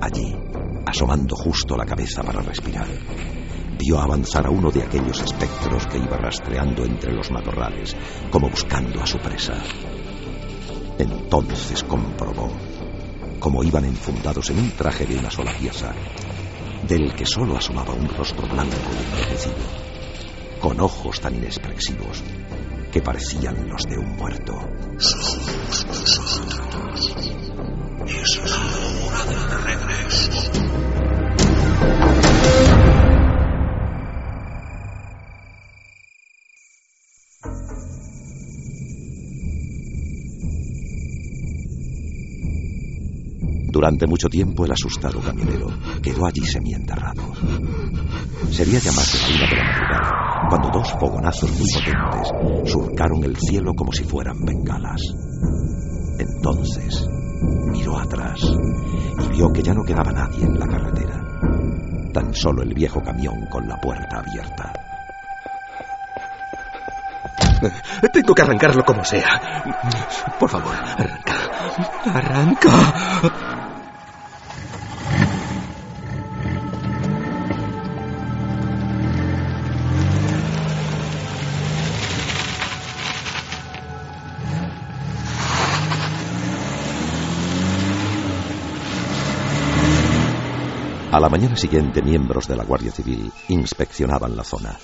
[0.00, 0.36] Allí,
[0.86, 2.86] asomando justo la cabeza para respirar,
[3.84, 7.94] vio avanzar a uno de aquellos espectros que iba rastreando entre los matorrales,
[8.30, 9.62] como buscando a su presa.
[10.98, 12.50] Entonces comprobó
[13.38, 15.92] cómo iban enfundados en un traje de una sola pieza,
[16.88, 19.66] del que solo asomaba un rostro blanco y envejecido,
[20.62, 22.22] con ojos tan inexpresivos
[22.90, 24.58] que parecían los de un muerto.
[28.06, 28.56] Es la
[29.04, 30.63] hora del regreso.
[43.84, 45.66] Durante mucho tiempo el asustado camionero
[46.02, 47.20] quedó allí semienterrado.
[48.50, 53.24] Sería ya más de la una de la madrugada cuando dos fogonazos muy potentes surcaron
[53.24, 55.02] el cielo como si fueran bengalas.
[56.18, 57.06] Entonces
[57.72, 58.40] miró atrás
[59.22, 61.22] y vio que ya no quedaba nadie en la carretera.
[62.14, 64.72] Tan solo el viejo camión con la puerta abierta.
[68.14, 69.62] Tengo que arrancarlo como sea.
[70.40, 71.34] Por favor, arranca.
[72.14, 73.63] Arranca.
[91.14, 94.76] A la mañana siguiente, miembros de la Guardia Civil inspeccionaban la zona.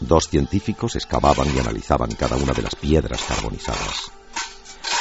[0.00, 4.10] Dos científicos excavaban y analizaban cada una de las piedras carbonizadas.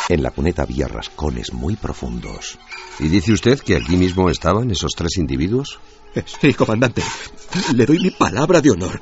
[0.08, 2.60] En la cuneta había rascones muy profundos.
[3.00, 5.80] ¿Y dice usted que aquí mismo estaban esos tres individuos?
[6.39, 7.02] Sí, comandante.
[7.74, 9.02] Le doy mi palabra de honor.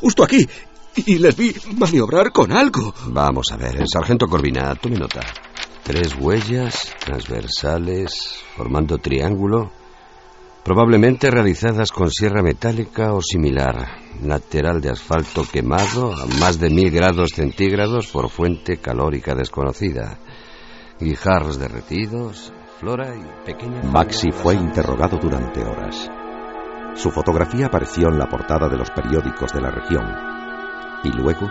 [0.00, 0.48] Justo aquí.
[0.96, 2.94] Y les vi maniobrar con algo.
[3.08, 5.20] Vamos a ver, el sargento Corvina, tome nota.
[5.82, 9.78] Tres huellas transversales formando triángulo
[10.64, 16.90] probablemente realizadas con sierra metálica o similar, lateral de asfalto quemado a más de mil
[16.90, 20.18] grados centígrados por fuente calórica desconocida,
[20.98, 23.82] guijarros derretidos, flora y pequeña...
[23.82, 26.10] Maxi fue interrogado durante horas.
[26.94, 30.04] Su fotografía apareció en la portada de los periódicos de la región.
[31.04, 31.48] Y luego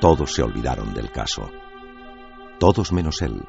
[0.00, 1.50] todos se olvidaron del caso.
[2.58, 3.42] Todos menos él,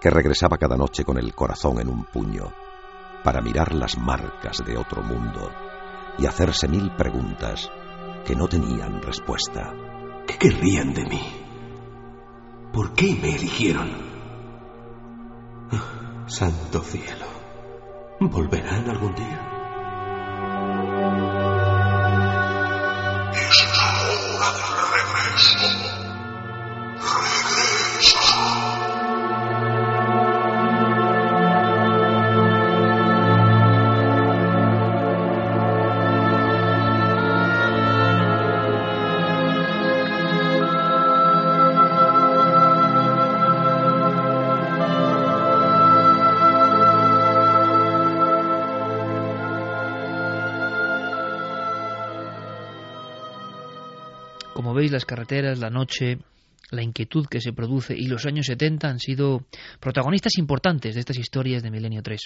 [0.00, 2.65] que regresaba cada noche con el corazón en un puño
[3.26, 5.50] para mirar las marcas de otro mundo
[6.16, 7.68] y hacerse mil preguntas
[8.24, 9.74] que no tenían respuesta.
[10.28, 11.22] ¿Qué querrían de mí?
[12.72, 13.90] ¿Por qué me eligieron?
[15.72, 17.26] Ah, santo cielo.
[18.20, 19.40] ¿Volverán algún día?
[23.32, 23.65] Es
[54.96, 56.18] las carreteras, la noche,
[56.70, 59.46] la inquietud que se produce y los años 70 han sido
[59.78, 62.20] protagonistas importantes de estas historias de Milenio 3.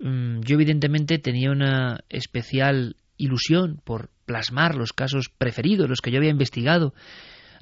[0.00, 6.18] Mm, yo evidentemente tenía una especial ilusión por plasmar los casos preferidos, los que yo
[6.18, 6.92] había investigado,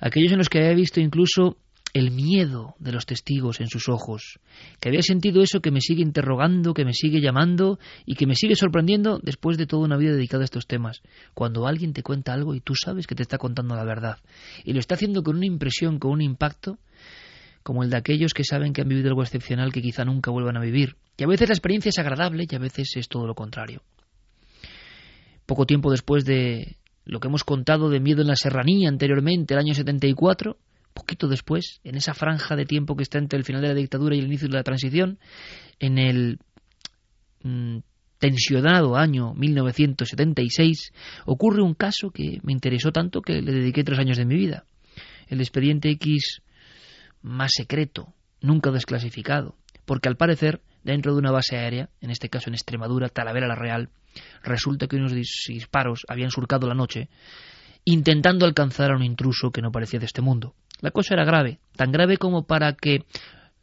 [0.00, 1.58] aquellos en los que había visto incluso
[1.94, 4.40] el miedo de los testigos en sus ojos,
[4.80, 8.34] que había sentido eso que me sigue interrogando, que me sigue llamando y que me
[8.34, 11.02] sigue sorprendiendo después de toda una vida dedicada a estos temas.
[11.34, 14.18] Cuando alguien te cuenta algo y tú sabes que te está contando la verdad
[14.64, 16.78] y lo está haciendo con una impresión, con un impacto,
[17.62, 20.56] como el de aquellos que saben que han vivido algo excepcional que quizá nunca vuelvan
[20.56, 20.96] a vivir.
[21.18, 23.82] Y a veces la experiencia es agradable y a veces es todo lo contrario.
[25.44, 29.60] Poco tiempo después de lo que hemos contado de miedo en la serranía anteriormente, el
[29.60, 30.56] año 74,
[30.92, 34.14] poquito después, en esa franja de tiempo que está entre el final de la dictadura
[34.14, 35.18] y el inicio de la transición,
[35.78, 36.38] en el
[37.42, 37.78] mm,
[38.18, 40.92] tensionado año 1976,
[41.26, 44.64] ocurre un caso que me interesó tanto que le dediqué tres años de mi vida.
[45.28, 46.42] El expediente X
[47.22, 52.50] más secreto, nunca desclasificado, porque al parecer, dentro de una base aérea, en este caso
[52.50, 53.88] en Extremadura, Talavera la Real,
[54.42, 57.08] resulta que unos disparos habían surcado la noche
[57.84, 60.54] intentando alcanzar a un intruso que no parecía de este mundo.
[60.82, 63.04] La cosa era grave, tan grave como para que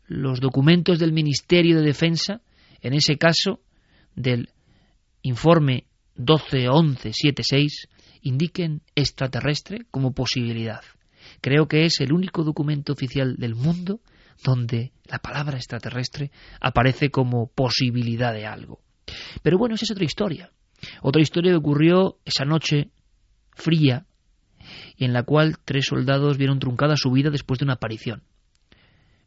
[0.07, 2.41] los documentos del Ministerio de Defensa,
[2.81, 3.59] en ese caso
[4.15, 4.49] del
[5.21, 7.89] informe 121176,
[8.21, 10.81] indiquen extraterrestre como posibilidad.
[11.41, 13.99] Creo que es el único documento oficial del mundo
[14.43, 18.79] donde la palabra extraterrestre aparece como posibilidad de algo.
[19.43, 20.51] Pero bueno, esa es otra historia.
[21.01, 22.91] Otra historia que ocurrió esa noche
[23.51, 24.05] fría
[25.05, 28.23] en la cual tres soldados vieron truncada su vida después de una aparición.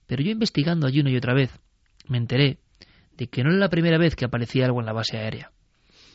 [0.06, 1.50] Pero yo investigando allí una y otra vez,
[2.08, 2.58] me enteré
[3.16, 5.52] de que no era la primera vez que aparecía algo en la base aérea,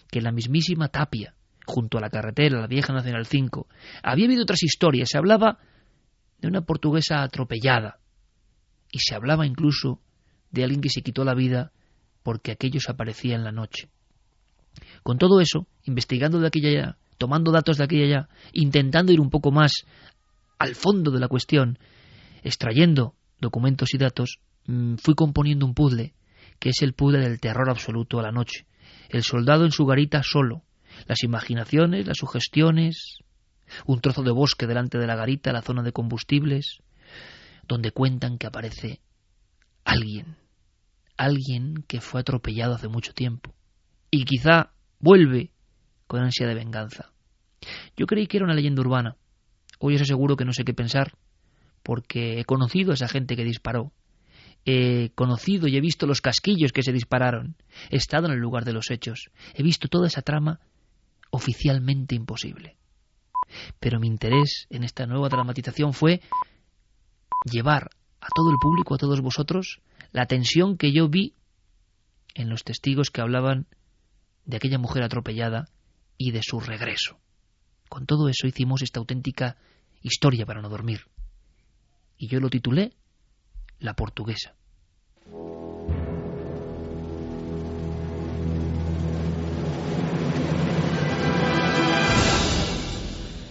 [0.10, 1.34] que en la mismísima Tapia,
[1.66, 3.68] junto a la carretera, la vieja Nacional 5,
[4.04, 5.60] había habido otras historias, se hablaba
[6.40, 8.00] de una portuguesa atropellada,
[8.92, 10.02] y se hablaba incluso
[10.52, 11.72] de alguien que se quitó la vida
[12.24, 13.90] porque aquellos aparecía en la noche.
[15.04, 19.30] Con todo eso, investigando de aquella tomando datos de aquí y allá, intentando ir un
[19.30, 19.86] poco más
[20.60, 21.80] al fondo de la cuestión,
[22.44, 26.14] extrayendo documentos y datos, mm, fui componiendo un puzzle,
[26.60, 28.66] que es el puzzle del terror absoluto a la noche.
[29.10, 30.64] El soldado en su garita solo,
[31.06, 33.20] las imaginaciones, las sugestiones,
[33.86, 36.80] un trozo de bosque delante de la garita, la zona de combustibles,
[37.68, 39.02] donde cuentan que aparece
[39.84, 40.38] alguien,
[41.18, 43.54] alguien que fue atropellado hace mucho tiempo.
[44.10, 45.52] Y quizá vuelve
[46.08, 47.12] con ansia de venganza.
[47.96, 49.16] Yo creí que era una leyenda urbana.
[49.80, 51.14] Hoy os aseguro que no sé qué pensar,
[51.84, 53.92] porque he conocido a esa gente que disparó.
[54.66, 57.56] He conocido y he visto los casquillos que se dispararon.
[57.90, 59.30] He estado en el lugar de los hechos.
[59.54, 60.60] He visto toda esa trama
[61.30, 62.76] oficialmente imposible.
[63.80, 66.22] Pero mi interés en esta nueva dramatización fue
[67.46, 67.90] llevar
[68.20, 69.80] a todo el público, a todos vosotros,
[70.12, 71.34] la tensión que yo vi
[72.36, 73.68] en los testigos que hablaban
[74.46, 75.70] de aquella mujer atropellada
[76.18, 77.20] y de su regreso.
[77.90, 79.58] Con todo eso hicimos esta auténtica
[80.02, 81.02] historia para no dormir.
[82.18, 82.94] Y yo lo titulé
[83.80, 84.54] La portuguesa.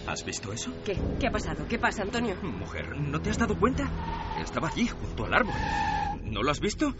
[0.07, 0.73] ¿Has visto eso?
[0.85, 0.97] ¿Qué?
[1.19, 1.67] ¿Qué ha pasado?
[1.67, 2.35] ¿Qué pasa, Antonio?
[2.41, 3.83] Mujer, ¿no te has dado cuenta?
[4.41, 5.53] Estaba allí, junto al árbol.
[6.23, 6.93] ¿No lo has visto?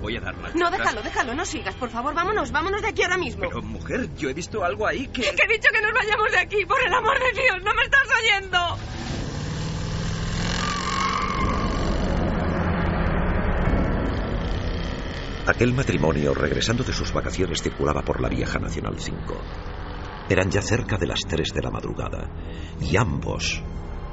[0.00, 1.74] Voy a dar No, déjalo, déjalo, no sigas.
[1.74, 3.42] Por favor, vámonos, vámonos de aquí ahora mismo.
[3.48, 5.22] Pero, mujer, yo he visto algo ahí que...
[5.22, 7.82] Que he dicho que nos vayamos de aquí, por el amor de Dios, ¿no me
[7.82, 8.78] estás oyendo?
[15.46, 19.18] Aquel matrimonio, regresando de sus vacaciones, circulaba por la vieja Nacional 5.
[20.28, 22.30] Eran ya cerca de las 3 de la madrugada,
[22.80, 23.60] y ambos,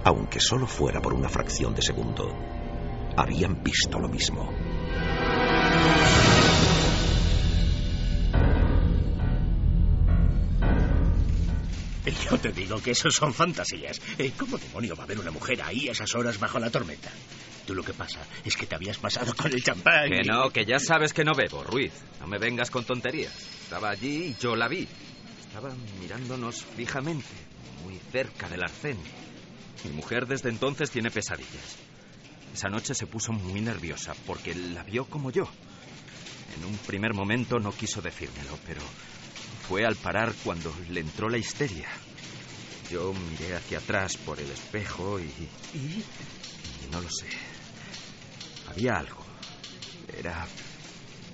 [0.03, 2.33] aunque solo fuera por una fracción de segundo,
[3.15, 4.51] habían visto lo mismo.
[12.29, 13.99] Yo te digo que eso son fantasías.
[14.17, 17.11] Eh, ¿Cómo demonio va a haber una mujer ahí a esas horas bajo la tormenta?
[17.65, 20.09] Tú lo que pasa es que te habías pasado con el champán.
[20.09, 21.91] Que y- no, que ya sabes que no bebo, Ruiz.
[22.21, 23.33] No me vengas con tonterías.
[23.63, 24.87] Estaba allí y yo la vi.
[25.41, 27.25] Estaba mirándonos fijamente,
[27.83, 28.97] muy cerca del arcén.
[29.83, 31.77] Mi mujer desde entonces tiene pesadillas.
[32.53, 35.49] Esa noche se puso muy nerviosa porque la vio como yo.
[36.57, 38.81] En un primer momento no quiso decírmelo, pero
[39.67, 41.87] fue al parar cuando le entró la histeria.
[42.89, 45.25] Yo miré hacia atrás por el espejo y...
[45.77, 46.03] ¿Y?
[46.91, 47.27] No lo sé.
[48.69, 49.23] Había algo.
[50.17, 50.47] Era...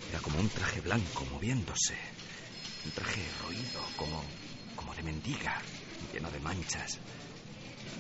[0.10, 1.96] Era como un traje blanco moviéndose.
[2.86, 4.24] Un traje roído, como...
[4.76, 5.62] como de mendiga,
[6.12, 7.00] lleno de manchas.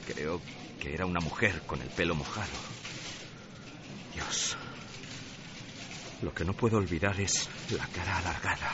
[0.07, 0.41] Creo
[0.79, 2.51] que era una mujer con el pelo mojado.
[4.13, 4.57] Dios.
[6.23, 8.71] Lo que no puedo olvidar es la cara alargada,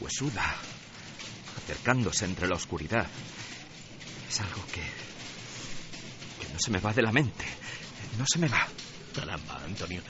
[0.00, 0.56] huesuda,
[1.58, 3.06] acercándose entre la oscuridad.
[4.26, 4.80] Es algo que...
[6.40, 7.44] que no se me va de la mente.
[8.18, 8.66] No se me va.
[9.14, 10.00] Caramba, Antonio,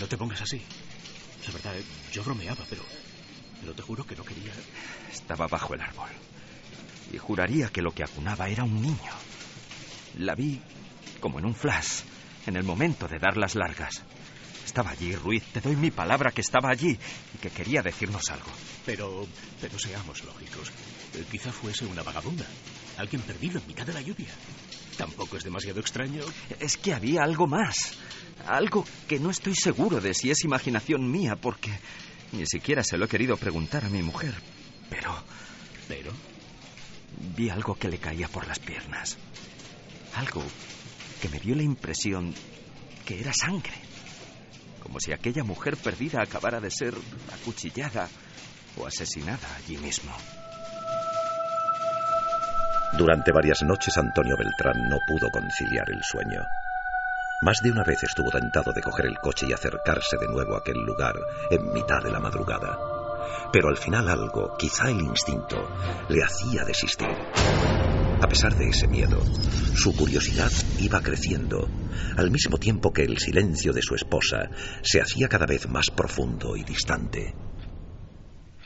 [0.00, 0.60] no te pongas así.
[1.46, 1.74] La verdad,
[2.12, 2.82] yo bromeaba, pero...
[3.60, 4.52] Pero te juro que no quería...
[5.12, 6.10] Estaba bajo el árbol.
[7.12, 9.12] Y juraría que lo que acunaba era un niño.
[10.18, 10.60] La vi
[11.20, 12.00] como en un flash,
[12.46, 14.02] en el momento de dar las largas.
[14.64, 15.44] Estaba allí, Ruiz.
[15.52, 16.98] Te doy mi palabra que estaba allí
[17.34, 18.50] y que quería decirnos algo.
[18.86, 19.26] Pero...
[19.60, 20.70] pero seamos lógicos.
[21.14, 22.46] Eh, quizá fuese una vagabunda.
[22.96, 24.28] Alguien perdido en mitad de la lluvia.
[24.96, 26.24] Tampoco es demasiado extraño.
[26.60, 27.94] Es que había algo más.
[28.46, 31.70] Algo que no estoy seguro de si es imaginación mía, porque
[32.32, 34.34] ni siquiera se lo he querido preguntar a mi mujer.
[34.88, 35.22] Pero...
[35.88, 36.12] Pero...
[37.36, 39.18] Vi algo que le caía por las piernas.
[40.14, 40.42] Algo
[41.20, 42.34] que me dio la impresión
[43.04, 43.81] que era sangre.
[44.82, 46.94] Como si aquella mujer perdida acabara de ser
[47.32, 48.08] acuchillada
[48.76, 50.12] o asesinada allí mismo.
[52.98, 56.40] Durante varias noches Antonio Beltrán no pudo conciliar el sueño.
[57.42, 60.58] Más de una vez estuvo tentado de coger el coche y acercarse de nuevo a
[60.58, 61.14] aquel lugar
[61.50, 62.78] en mitad de la madrugada.
[63.52, 65.56] Pero al final algo, quizá el instinto,
[66.08, 67.08] le hacía desistir.
[68.22, 69.20] A pesar de ese miedo,
[69.74, 71.68] su curiosidad iba creciendo,
[72.16, 74.48] al mismo tiempo que el silencio de su esposa
[74.82, 77.34] se hacía cada vez más profundo y distante.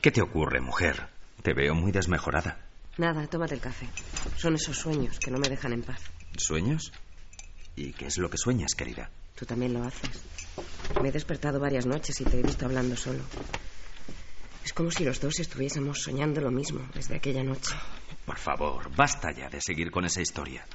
[0.02, 1.08] ¿Qué te ocurre, mujer?
[1.42, 2.58] Te veo muy desmejorada.
[2.98, 3.88] Nada, tómate el café.
[4.36, 6.02] Son esos sueños que no me dejan en paz.
[6.36, 6.92] ¿Sueños?
[7.76, 9.10] ¿Y qué es lo que sueñas, querida?
[9.34, 10.22] Tú también lo haces.
[11.02, 13.22] Me he despertado varias noches y te he visto hablando solo.
[14.66, 17.72] Es como si los dos estuviésemos soñando lo mismo desde aquella noche.
[18.24, 20.66] Por favor, basta ya de seguir con esa historia.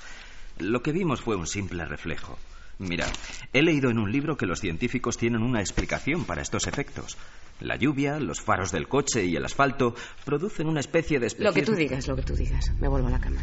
[0.59, 2.39] Lo que vimos fue un simple reflejo.
[2.79, 3.05] Mira,
[3.51, 7.17] he leído en un libro que los científicos tienen una explicación para estos efectos.
[7.59, 11.27] La lluvia, los faros del coche y el asfalto producen una especie de...
[11.39, 12.71] Lo que tú digas, lo que tú digas.
[12.79, 13.41] Me vuelvo a la cama.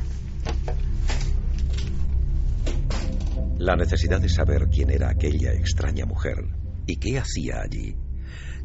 [3.58, 6.38] La necesidad de saber quién era aquella extraña mujer
[6.86, 7.94] y qué hacía allí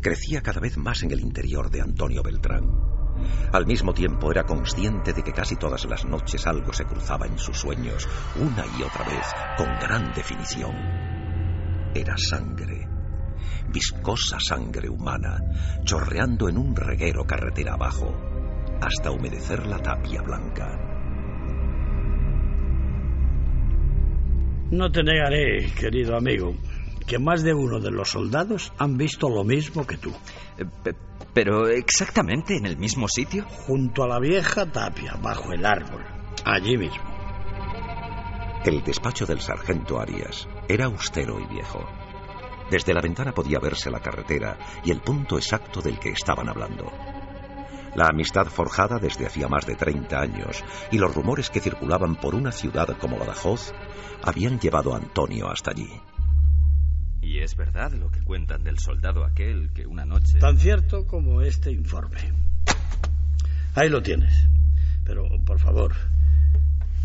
[0.04, 2.70] crecía cada vez más en el interior de Antonio Beltrán.
[3.54, 7.40] Al mismo tiempo era consciente de que casi todas las noches algo se cruzaba en
[7.40, 9.26] sus sueños, una y otra vez,
[9.58, 10.76] con gran definición.
[11.96, 12.86] Era sangre,
[13.70, 15.40] viscosa sangre humana,
[15.86, 18.14] chorreando en un reguero carretera abajo,
[18.82, 20.80] hasta humedecer la tapia blanca.
[24.72, 26.56] No te negaré, querido amigo,
[27.04, 30.12] que más de uno de los soldados han visto lo mismo que tú.
[30.58, 30.94] Eh,
[31.34, 33.46] ¿Pero exactamente en el mismo sitio?
[33.66, 36.04] Junto a la vieja tapia, bajo el árbol,
[36.46, 37.04] allí mismo.
[38.64, 41.84] El despacho del sargento Arias era austero y viejo.
[42.70, 46.92] Desde la ventana podía verse la carretera y el punto exacto del que estaban hablando.
[47.96, 52.36] La amistad forjada desde hacía más de 30 años y los rumores que circulaban por
[52.36, 53.74] una ciudad como Badajoz
[54.24, 56.02] habían llevado a Antonio hasta allí.
[57.24, 60.40] Y es verdad lo que cuentan del soldado aquel que una noche...
[60.40, 62.20] Tan cierto como este informe.
[63.76, 64.34] Ahí lo tienes.
[65.06, 65.94] Pero, por favor,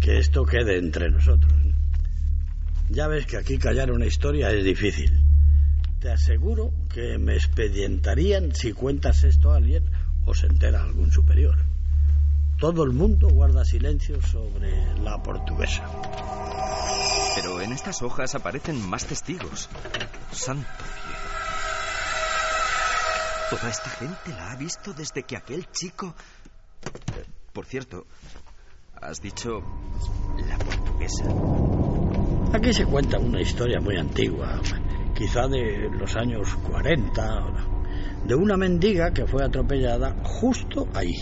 [0.01, 1.53] que esto quede entre nosotros.
[2.91, 5.21] Ya ves que aquí callar una historia es difícil.
[6.01, 9.85] Te aseguro que me expedientarían si cuentas esto a alguien
[10.25, 11.68] o se entera algún superior.
[12.59, 15.89] Todo el mundo guarda silencio sobre la portuguesa.
[17.37, 19.69] Pero en estas hojas aparecen más testigos.
[20.33, 21.19] Santo cielo.
[23.51, 26.13] Toda esta gente la ha visto desde que aquel chico...
[26.85, 28.07] Eh, por cierto,
[29.01, 29.61] has dicho
[30.49, 31.27] la portuguesa.
[32.53, 34.61] Aquí se cuenta una historia muy antigua,
[35.15, 37.45] quizá de los años 40,
[38.27, 41.15] de una mendiga que fue atropellada justo ahí.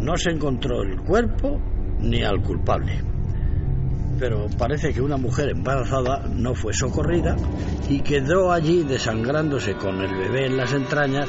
[0.00, 1.60] No se encontró el cuerpo
[2.00, 3.02] ni al culpable
[4.18, 7.36] pero parece que una mujer embarazada no fue socorrida
[7.88, 11.28] y quedó allí desangrándose con el bebé en las entrañas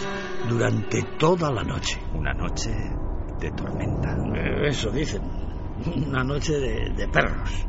[0.50, 2.00] durante toda la noche.
[2.16, 2.72] Una noche
[3.40, 4.18] de tormenta.
[4.36, 5.22] Eh, eso dicen,
[6.08, 7.66] una noche de, de perros.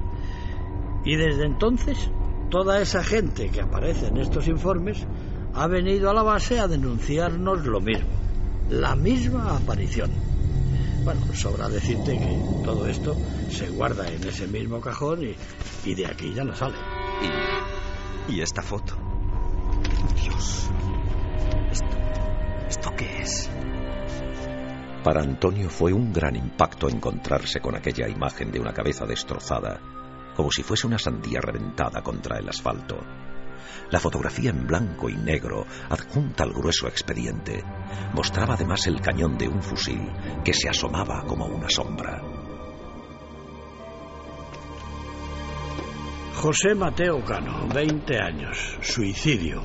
[1.04, 2.10] Y desde entonces,
[2.50, 5.06] toda esa gente que aparece en estos informes
[5.54, 8.08] ha venido a la base a denunciarnos lo mismo,
[8.70, 10.10] la misma aparición.
[11.04, 13.16] Bueno, sobra decirte que todo esto
[13.48, 15.24] se guarda en ese mismo cajón
[15.84, 16.76] y, de aquí ya no sale.
[18.28, 18.96] ¿Y, y esta foto?
[20.22, 20.68] Dios.
[21.70, 21.96] ¿Esto,
[22.68, 23.50] ¿Esto qué es?
[25.02, 29.80] Para Antonio fue un gran impacto encontrarse con aquella imagen de una cabeza destrozada,
[30.36, 32.98] como si fuese una sandía reventada contra el asfalto.
[33.90, 37.64] La fotografía en blanco y negro, adjunta al grueso expediente,
[38.12, 40.00] mostraba además el cañón de un fusil
[40.44, 42.22] que se asomaba como una sombra.
[46.34, 49.62] José Mateo Cano, 20 años, suicidio.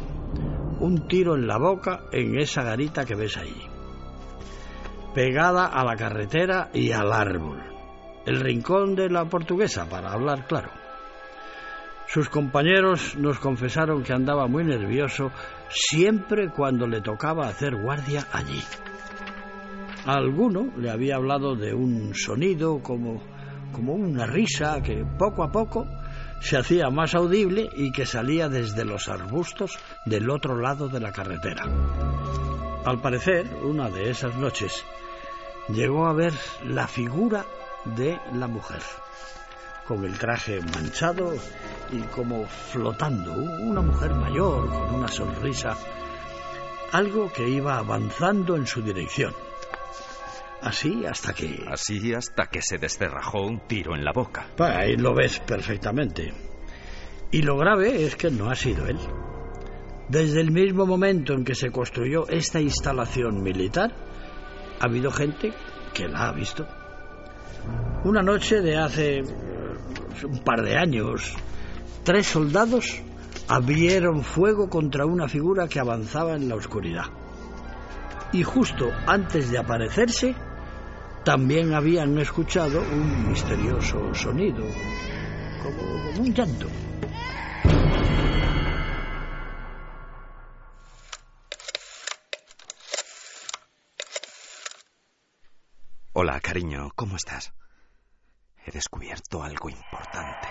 [0.79, 3.55] Un tiro en la boca en esa garita que ves ahí.
[5.13, 7.63] Pegada a la carretera y al árbol.
[8.25, 10.84] El rincón de la portuguesa, para hablar claro.
[12.15, 15.33] Sus compañeros nos confesaron que andaba muy nervioso
[15.67, 18.63] siempre cuando le tocaba hacer guardia allí.
[20.05, 23.21] A alguno le había hablado de un sonido como,
[23.73, 25.85] como una risa que poco a poco
[26.39, 31.11] se hacía más audible y que salía desde los arbustos del otro lado de la
[31.11, 31.65] carretera.
[32.85, 34.85] Al parecer, una de esas noches,
[35.67, 36.31] llegó a ver
[36.63, 37.43] la figura
[37.83, 38.79] de la mujer
[39.87, 41.33] con el traje manchado
[41.91, 45.77] y como flotando, una mujer mayor con una sonrisa,
[46.91, 49.33] algo que iba avanzando en su dirección.
[50.61, 51.63] Así hasta que...
[51.67, 54.47] Así hasta que se descerrajó un tiro en la boca.
[54.57, 56.33] ahí lo ves perfectamente.
[57.31, 58.97] Y lo grave es que no ha sido él.
[60.09, 63.91] Desde el mismo momento en que se construyó esta instalación militar,
[64.79, 65.51] ha habido gente
[65.93, 66.65] que la ha visto.
[68.03, 69.21] Una noche de hace
[70.23, 71.33] un par de años,
[72.03, 73.01] tres soldados
[73.47, 77.05] abrieron fuego contra una figura que avanzaba en la oscuridad.
[78.31, 80.35] Y justo antes de aparecerse,
[81.23, 84.63] también habían escuchado un misterioso sonido,
[85.63, 86.67] como, un llanto.
[96.13, 97.53] Hola, cariño, ¿cómo estás?
[98.67, 100.47] He descubierto algo importante.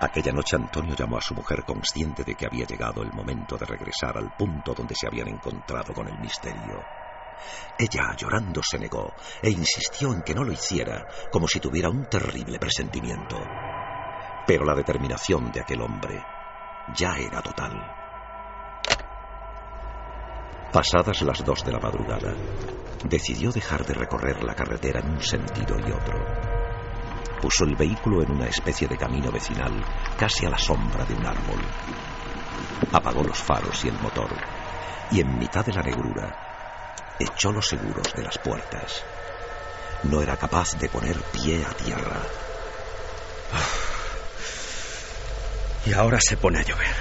[0.00, 3.64] Aquella noche Antonio llamó a su mujer consciente de que había llegado el momento de
[3.64, 6.84] regresar al punto donde se habían encontrado con el misterio.
[7.78, 12.04] Ella, llorando, se negó e insistió en que no lo hiciera, como si tuviera un
[12.10, 13.38] terrible presentimiento.
[14.46, 16.22] Pero la determinación de aquel hombre
[16.94, 17.72] ya era total.
[20.70, 22.34] Pasadas las dos de la madrugada,
[23.04, 26.57] decidió dejar de recorrer la carretera en un sentido y otro
[27.40, 29.84] puso el vehículo en una especie de camino vecinal,
[30.18, 31.60] casi a la sombra de un árbol.
[32.92, 34.30] apagó los faros y el motor,
[35.10, 39.04] y en mitad de la negrura echó los seguros de las puertas.
[40.04, 42.22] No era capaz de poner pie a tierra.
[45.86, 46.94] Y ahora se pone a llover.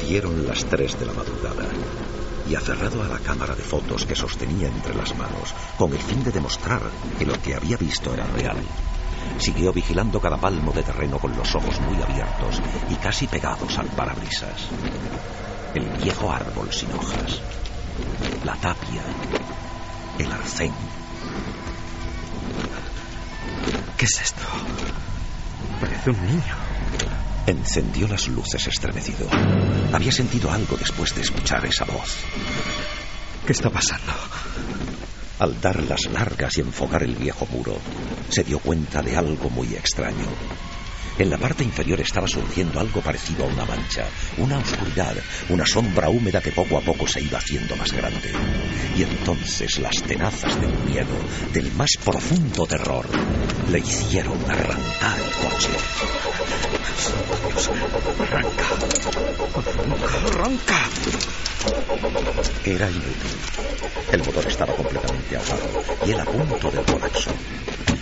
[0.00, 1.64] Dieron las tres de la madrugada
[2.48, 6.22] y aferrado a la cámara de fotos que sostenía entre las manos, con el fin
[6.22, 6.82] de demostrar
[7.18, 8.56] que lo que había visto era real,
[9.38, 12.60] siguió vigilando cada palmo de terreno con los ojos muy abiertos
[12.90, 14.68] y casi pegados al parabrisas.
[15.74, 17.40] El viejo árbol sin hojas,
[18.44, 19.02] la tapia,
[20.18, 20.72] el arcén.
[23.96, 24.42] ¿Qué es esto?
[25.80, 26.73] Parece un niño.
[27.46, 29.28] Encendió las luces estremecido.
[29.92, 32.16] Había sentido algo después de escuchar esa voz.
[33.46, 34.12] ¿Qué está pasando?
[35.40, 37.76] Al dar las largas y enfocar el viejo muro,
[38.30, 40.24] se dio cuenta de algo muy extraño.
[41.16, 44.04] En la parte inferior estaba surgiendo algo parecido a una mancha,
[44.36, 45.14] una oscuridad,
[45.48, 48.32] una sombra húmeda que poco a poco se iba haciendo más grande.
[48.96, 51.14] Y entonces las tenazas del miedo,
[51.52, 53.06] del más profundo terror,
[53.70, 55.68] le hicieron arrancar el coche.
[58.20, 58.66] Arranca.
[60.26, 60.88] Arranca.
[62.64, 63.38] Era inútil.
[64.10, 67.30] El motor estaba completamente ahogado y él a punto del colapso.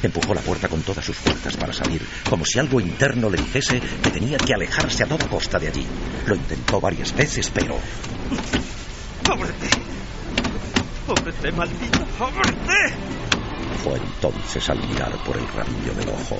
[0.02, 3.80] Empujó la puerta con todas sus fuerzas para salir, como si algo interno le dijese
[4.02, 5.86] que tenía que alejarse a toda costa de allí.
[6.26, 7.76] Lo intentó varias veces, pero...
[9.30, 9.68] ¡Ábrete!
[11.08, 12.06] ¡Ábrete, maldito!
[12.18, 12.94] ¡Ábrete!
[13.84, 16.38] Fue entonces al mirar por el rabillo del ojo,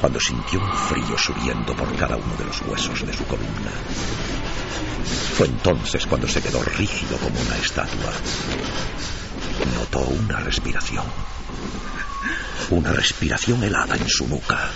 [0.00, 3.70] cuando sintió un frío subiendo por cada uno de los huesos de su columna.
[5.36, 8.12] Fue entonces cuando se quedó rígido como una estatua.
[9.74, 11.04] Notó una respiración.
[12.70, 14.70] Una respiración helada en su nuca.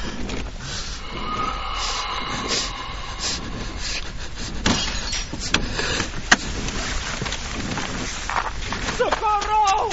[8.96, 9.88] ¡Socorro!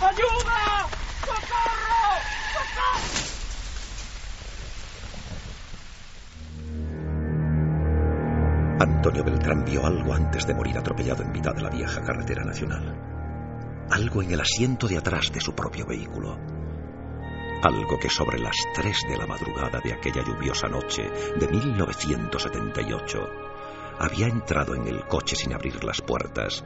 [0.00, 0.88] ¡Ayuda!
[1.26, 2.00] ¡Socorro!
[2.54, 3.30] ¡Socorro!
[8.80, 12.94] Antonio Beltrán vio algo antes de morir atropellado en mitad de la vieja carretera nacional.
[13.90, 16.49] Algo en el asiento de atrás de su propio vehículo.
[17.62, 23.18] Algo que sobre las tres de la madrugada de aquella lluviosa noche de 1978
[23.98, 26.64] había entrado en el coche sin abrir las puertas,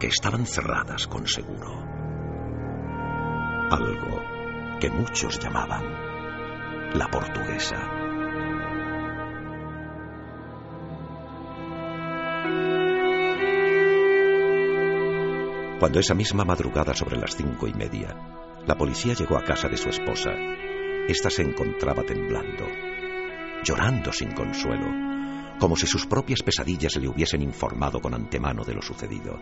[0.00, 1.70] que estaban cerradas con seguro.
[3.70, 4.20] Algo
[4.80, 5.84] que muchos llamaban
[6.94, 7.76] la portuguesa.
[15.78, 19.76] Cuando esa misma madrugada sobre las cinco y media, la policía llegó a casa de
[19.76, 20.30] su esposa,
[21.08, 22.64] ésta se encontraba temblando,
[23.64, 24.86] llorando sin consuelo,
[25.58, 29.38] como si sus propias pesadillas le hubiesen informado con antemano de lo sucedido.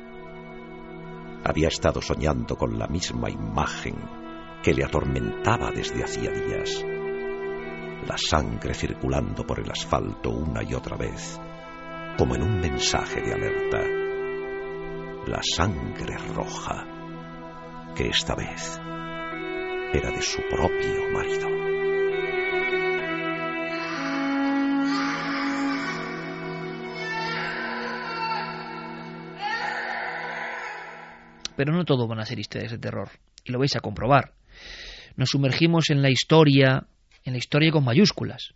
[1.45, 3.97] Había estado soñando con la misma imagen
[4.63, 6.85] que le atormentaba desde hacía días.
[8.07, 11.41] La sangre circulando por el asfalto una y otra vez,
[12.17, 14.01] como en un mensaje de alerta
[15.27, 16.87] la sangre roja,
[17.95, 18.81] que esta vez
[19.93, 21.49] de su propio marido.
[31.57, 33.11] Pero no todo van a ser historias de terror,
[33.45, 34.35] y lo vais a comprobar.
[35.17, 36.87] Nos sumergimos en la historia,
[37.25, 38.55] en la historia con mayúsculas.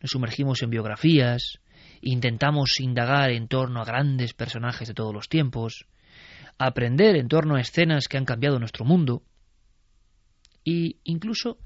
[0.00, 1.60] Nos sumergimos en biografías,
[2.00, 5.84] intentamos indagar en torno a grandes personajes de todos los tiempos,
[6.56, 9.22] aprender en torno a escenas que han cambiado nuestro mundo
[10.64, 11.58] e incluso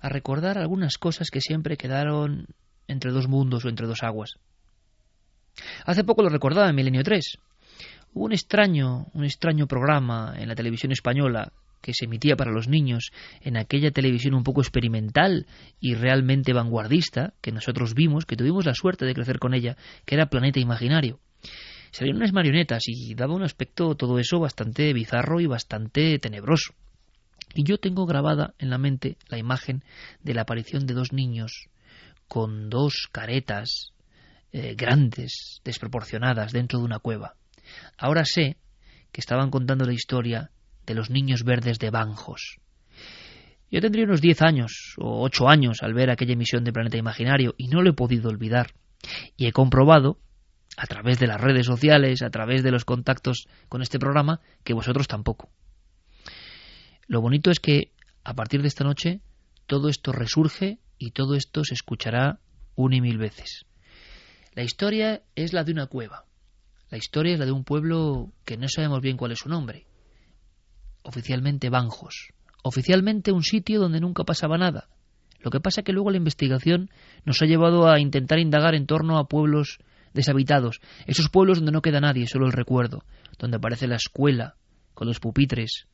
[0.00, 2.46] a recordar algunas cosas que siempre quedaron
[2.88, 4.34] entre dos mundos o entre dos aguas.
[5.84, 7.38] Hace poco lo recordaba en Milenio 3.
[8.14, 12.68] Hubo un extraño, un extraño programa en la televisión española que se emitía para los
[12.68, 13.10] niños
[13.40, 15.46] en aquella televisión un poco experimental
[15.80, 20.14] y realmente vanguardista que nosotros vimos, que tuvimos la suerte de crecer con ella, que
[20.14, 21.20] era Planeta Imaginario
[21.96, 26.74] salieron unas marionetas y daba un aspecto todo eso bastante bizarro y bastante tenebroso.
[27.54, 29.82] Y yo tengo grabada en la mente la imagen
[30.22, 31.68] de la aparición de dos niños
[32.28, 33.92] con dos caretas
[34.52, 37.34] eh, grandes, desproporcionadas, dentro de una cueva.
[37.98, 38.56] Ahora sé
[39.12, 40.50] que estaban contando la historia
[40.86, 42.58] de los niños verdes de Banjos.
[43.70, 47.54] Yo tendría unos diez años o ocho años al ver aquella emisión de Planeta Imaginario
[47.58, 48.72] y no lo he podido olvidar.
[49.36, 50.18] Y he comprobado
[50.76, 54.74] a través de las redes sociales, a través de los contactos con este programa, que
[54.74, 55.50] vosotros tampoco.
[57.08, 57.92] Lo bonito es que
[58.24, 59.20] a partir de esta noche
[59.66, 62.40] todo esto resurge y todo esto se escuchará
[62.74, 63.66] una y mil veces.
[64.54, 66.24] La historia es la de una cueva.
[66.90, 69.86] La historia es la de un pueblo que no sabemos bien cuál es su nombre.
[71.02, 72.32] Oficialmente Banjos.
[72.62, 74.88] Oficialmente un sitio donde nunca pasaba nada.
[75.40, 76.90] Lo que pasa es que luego la investigación
[77.24, 79.78] nos ha llevado a intentar indagar en torno a pueblos
[80.12, 83.04] deshabitados, esos pueblos donde no queda nadie, solo el recuerdo,
[83.38, 84.56] donde aparece la escuela,
[84.94, 85.86] con los pupitres,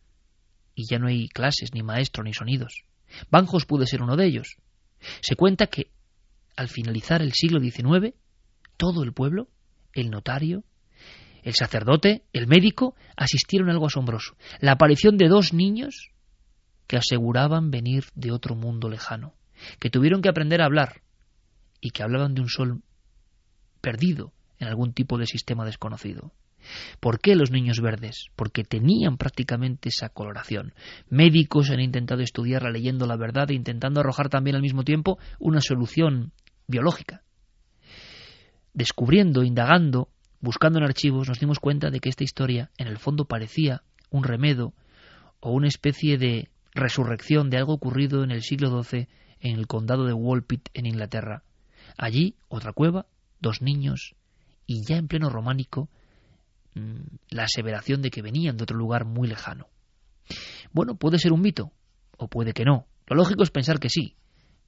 [0.74, 2.84] y ya no hay clases, ni maestro, ni sonidos.
[3.30, 4.56] Banjos puede ser uno de ellos.
[5.20, 5.90] Se cuenta que,
[6.56, 8.14] al finalizar el siglo XIX,
[8.76, 9.48] todo el pueblo,
[9.92, 10.64] el notario,
[11.42, 14.36] el sacerdote, el médico, asistieron a algo asombroso.
[14.60, 16.10] La aparición de dos niños
[16.86, 19.34] que aseguraban venir de otro mundo lejano,
[19.78, 21.02] que tuvieron que aprender a hablar
[21.80, 22.82] y que hablaban de un sol
[23.80, 26.32] perdido en algún tipo de sistema desconocido.
[27.00, 28.26] ¿Por qué los niños verdes?
[28.36, 30.74] Porque tenían prácticamente esa coloración.
[31.08, 35.60] Médicos han intentado estudiarla leyendo la verdad e intentando arrojar también al mismo tiempo una
[35.60, 36.32] solución
[36.66, 37.22] biológica.
[38.74, 40.08] Descubriendo, indagando,
[40.40, 44.24] buscando en archivos, nos dimos cuenta de que esta historia en el fondo parecía un
[44.24, 44.72] remedo
[45.40, 49.08] o una especie de resurrección de algo ocurrido en el siglo XII
[49.40, 51.42] en el condado de Walpit en Inglaterra.
[51.98, 53.06] Allí, otra cueva,
[53.40, 54.14] dos niños,
[54.66, 55.90] y ya en pleno románico,
[56.74, 59.68] la aseveración de que venían de otro lugar muy lejano.
[60.72, 61.72] Bueno, puede ser un mito,
[62.16, 62.86] o puede que no.
[63.06, 64.16] Lo lógico es pensar que sí,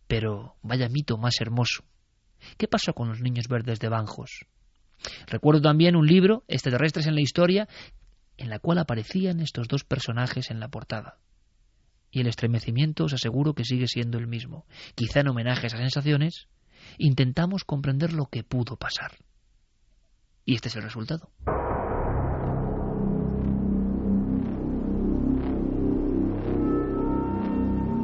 [0.07, 1.85] pero vaya mito más hermoso.
[2.59, 4.47] ¿Qué pasó con los niños verdes de Banjos?
[5.27, 7.69] Recuerdo también un libro, Extraterrestres en la Historia,
[8.37, 11.19] en la cual aparecían estos dos personajes en la portada.
[12.11, 14.67] Y el estremecimiento os aseguro que sigue siendo el mismo.
[14.95, 16.49] Quizá en homenaje a esas sensaciones,
[16.99, 19.13] intentamos comprender lo que pudo pasar.
[20.45, 21.31] Y este es el resultado.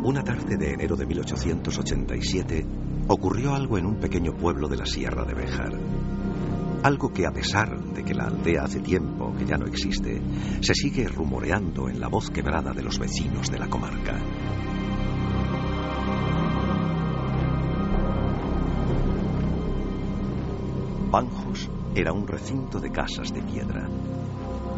[0.03, 2.65] Una tarde de enero de 1887
[3.09, 5.79] ocurrió algo en un pequeño pueblo de la Sierra de Béjar.
[6.83, 10.23] Algo que a pesar de que la aldea hace tiempo que ya no existe,
[10.63, 14.19] se sigue rumoreando en la voz quebrada de los vecinos de la comarca.
[21.11, 23.87] Banjos era un recinto de casas de piedra.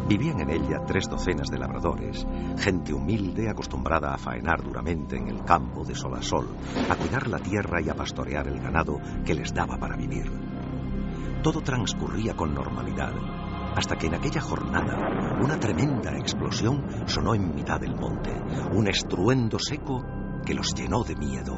[0.07, 2.27] Vivían en ella tres docenas de labradores,
[2.57, 6.47] gente humilde acostumbrada a faenar duramente en el campo de sol a sol,
[6.89, 10.29] a cuidar la tierra y a pastorear el ganado que les daba para vivir.
[11.41, 13.13] Todo transcurría con normalidad,
[13.75, 18.31] hasta que en aquella jornada una tremenda explosión sonó en mitad del monte,
[18.71, 20.03] un estruendo seco
[20.45, 21.55] que los llenó de miedo.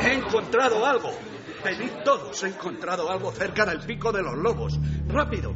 [0.00, 1.10] He encontrado algo.
[1.64, 4.78] Venid todos, he encontrado algo cerca del pico de los lobos.
[5.08, 5.54] ¡Rápido!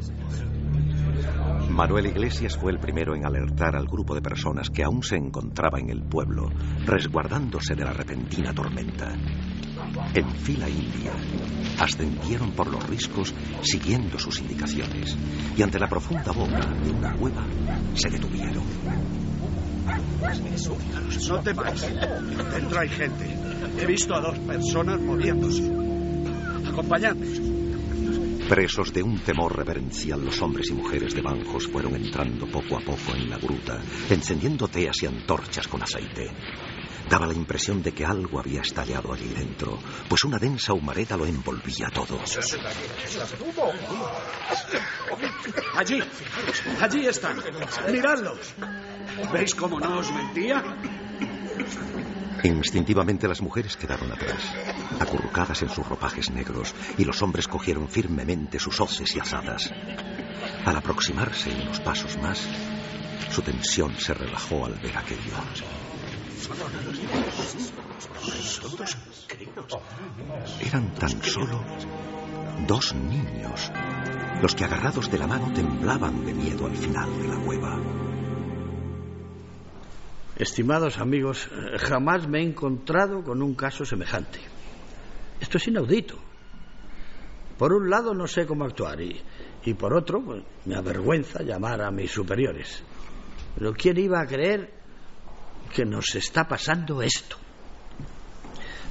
[1.70, 5.78] Manuel Iglesias fue el primero en alertar al grupo de personas que aún se encontraba
[5.78, 6.48] en el pueblo,
[6.84, 9.12] resguardándose de la repentina tormenta.
[10.14, 11.12] En fila india,
[11.78, 15.16] ascendieron por los riscos siguiendo sus indicaciones
[15.56, 17.46] y ante la profunda boca de una cueva
[17.94, 18.64] se detuvieron.
[21.28, 21.86] No temáis.
[22.52, 23.36] Dentro hay gente.
[23.78, 25.85] He visto a dos personas moviéndose.
[28.48, 32.80] Presos de un temor reverencial, los hombres y mujeres de Banjos fueron entrando poco a
[32.80, 36.30] poco en la gruta, encendiendo teas y antorchas con aceite.
[37.08, 39.78] Daba la impresión de que algo había estallado allí dentro,
[40.08, 42.20] pues una densa humareda lo envolvía todo.
[45.74, 46.00] Allí,
[46.80, 47.42] allí están.
[47.90, 48.54] Miradlos.
[49.32, 50.62] ¿Veis cómo no os mentía?
[52.47, 54.40] Instintivamente las mujeres quedaron atrás,
[55.01, 59.73] acurrucadas en sus ropajes negros, y los hombres cogieron firmemente sus hoces y azadas.
[60.64, 62.40] Al aproximarse unos pasos más,
[63.31, 65.35] su tensión se relajó al ver aquello.
[70.60, 71.64] Eran tan solo
[72.68, 73.73] dos niños,
[74.40, 78.15] los que agarrados de la mano temblaban de miedo al final de la cueva.
[80.36, 84.38] Estimados amigos, eh, jamás me he encontrado con un caso semejante.
[85.40, 86.18] Esto es inaudito.
[87.58, 89.18] Por un lado no sé cómo actuar y,
[89.64, 92.82] y por otro pues, me avergüenza llamar a mis superiores.
[93.56, 94.74] Pero ¿quién iba a creer
[95.74, 97.36] que nos está pasando esto?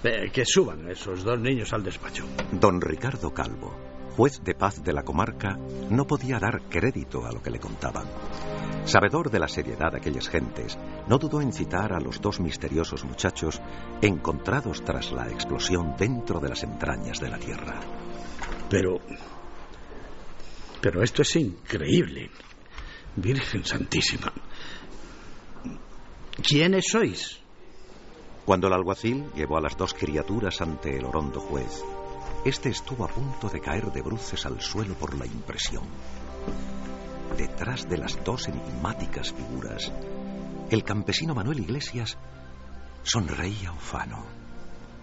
[0.02, 2.26] Que suban esos dos niños al despacho.
[2.52, 3.74] Don Ricardo Calvo,
[4.16, 5.58] juez de paz de la comarca,
[5.90, 8.06] no podía dar crédito a lo que le contaban.
[8.86, 10.78] Sabedor de la seriedad de aquellas gentes,
[11.08, 13.62] no dudó en citar a los dos misteriosos muchachos
[14.02, 17.80] encontrados tras la explosión dentro de las entrañas de la Tierra.
[18.70, 19.00] Pero...
[20.82, 22.30] Pero esto es increíble.
[23.16, 24.32] Virgen Santísima.
[26.42, 27.40] ¿Quiénes sois?
[28.46, 31.84] Cuando el alguacil llevó a las dos criaturas ante el orondo juez,
[32.46, 35.84] este estuvo a punto de caer de bruces al suelo por la impresión.
[37.36, 39.92] Detrás de las dos enigmáticas figuras,
[40.70, 42.16] el campesino Manuel Iglesias
[43.02, 44.28] sonreía ufano.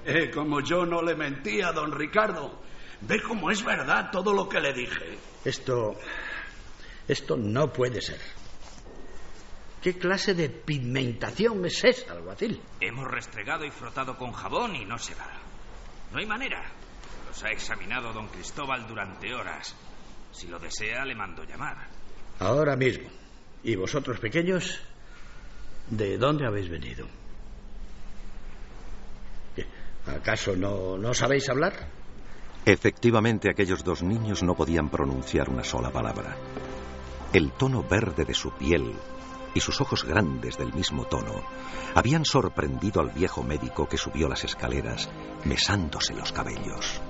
[0.07, 2.63] Eh, como yo no le mentía a don Ricardo.
[3.01, 5.19] Ve cómo es verdad todo lo que le dije.
[5.45, 5.97] Esto.
[7.09, 8.21] Esto no puede ser.
[9.83, 12.63] ¿Qué clase de pigmentación es esa, alguacil?
[12.81, 15.27] Hemos restregado y frotado con jabón y no se va.
[16.13, 16.82] No hay manera.
[17.33, 19.75] Los ha examinado don Cristóbal durante horas.
[20.33, 21.79] Si lo desea, le mando llamar.
[22.39, 23.09] Ahora mismo.
[23.65, 24.83] ¿Y vosotros, pequeños?
[25.89, 27.07] ¿De dónde habéis venido?
[30.07, 31.73] ¿Acaso no, no sabéis hablar?
[32.67, 36.37] Efectivamente, aquellos dos niños no podían pronunciar una sola palabra.
[37.33, 38.93] El tono verde de su piel
[39.55, 41.43] y sus ojos grandes del mismo tono
[41.95, 45.09] habían sorprendido al viejo médico que subió las escaleras
[45.47, 47.01] mesándose los cabellos.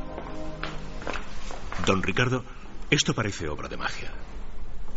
[1.85, 2.45] Don Ricardo,
[2.91, 4.13] esto parece obra de magia.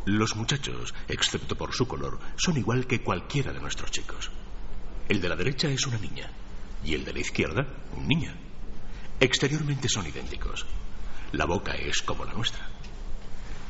[0.06, 4.30] Los muchachos, excepto por su color, son igual que cualquiera de nuestros chicos.
[5.10, 6.30] El de la derecha es una niña
[6.84, 7.66] y el de la izquierda
[7.98, 8.32] un niño.
[9.20, 10.68] Exteriormente son idénticos.
[11.32, 12.70] La boca es como la nuestra.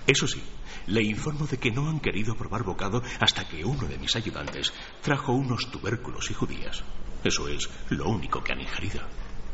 [0.06, 0.44] Eso sí,
[0.88, 4.74] le informo de que no han querido probar bocado hasta que uno de mis ayudantes
[5.02, 6.84] trajo unos tubérculos y judías.
[7.24, 9.00] Eso es lo único que han ingerido.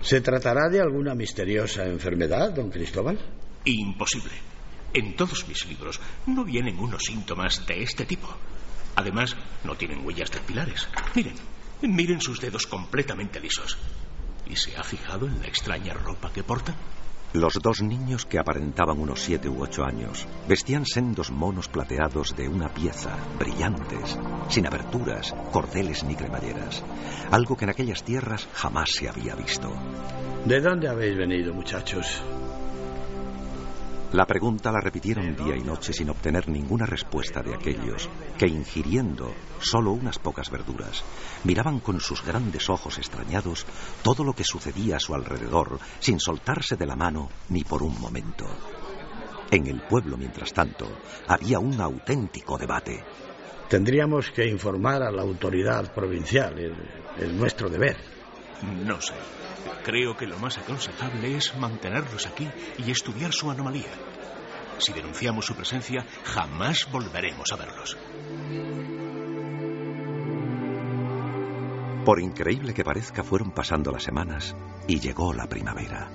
[0.01, 3.19] ¿Se tratará de alguna misteriosa enfermedad, don Cristóbal?
[3.65, 4.33] Imposible.
[4.93, 8.27] En todos mis libros no vienen unos síntomas de este tipo.
[8.95, 10.87] Además, no tienen huellas dactilares.
[11.15, 11.35] Miren,
[11.81, 13.77] miren sus dedos completamente lisos.
[14.49, 16.75] ¿Y se ha fijado en la extraña ropa que portan?
[17.33, 22.49] Los dos niños, que aparentaban unos siete u ocho años, vestían sendos monos plateados de
[22.49, 24.19] una pieza, brillantes,
[24.49, 26.83] sin aberturas, cordeles ni cremalleras,
[27.31, 29.71] algo que en aquellas tierras jamás se había visto.
[30.43, 32.21] ¿De dónde habéis venido, muchachos?
[34.13, 39.33] La pregunta la repitieron día y noche sin obtener ninguna respuesta de aquellos que, ingiriendo
[39.61, 41.01] solo unas pocas verduras,
[41.45, 43.65] miraban con sus grandes ojos extrañados
[44.03, 48.01] todo lo que sucedía a su alrededor sin soltarse de la mano ni por un
[48.01, 48.45] momento.
[49.49, 50.87] En el pueblo, mientras tanto,
[51.27, 53.01] había un auténtico debate.
[53.69, 56.59] Tendríamos que informar a la autoridad provincial.
[57.17, 57.95] Es nuestro deber.
[58.85, 59.13] No sé.
[59.83, 62.47] Creo que lo más aconsejable es mantenerlos aquí
[62.77, 63.91] y estudiar su anomalía.
[64.77, 67.97] Si denunciamos su presencia, jamás volveremos a verlos.
[72.05, 74.55] Por increíble que parezca, fueron pasando las semanas
[74.87, 76.09] y llegó la primavera.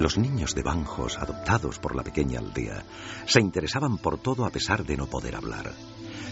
[0.00, 2.84] Los niños de Banjos, adoptados por la pequeña aldea,
[3.26, 5.72] se interesaban por todo a pesar de no poder hablar.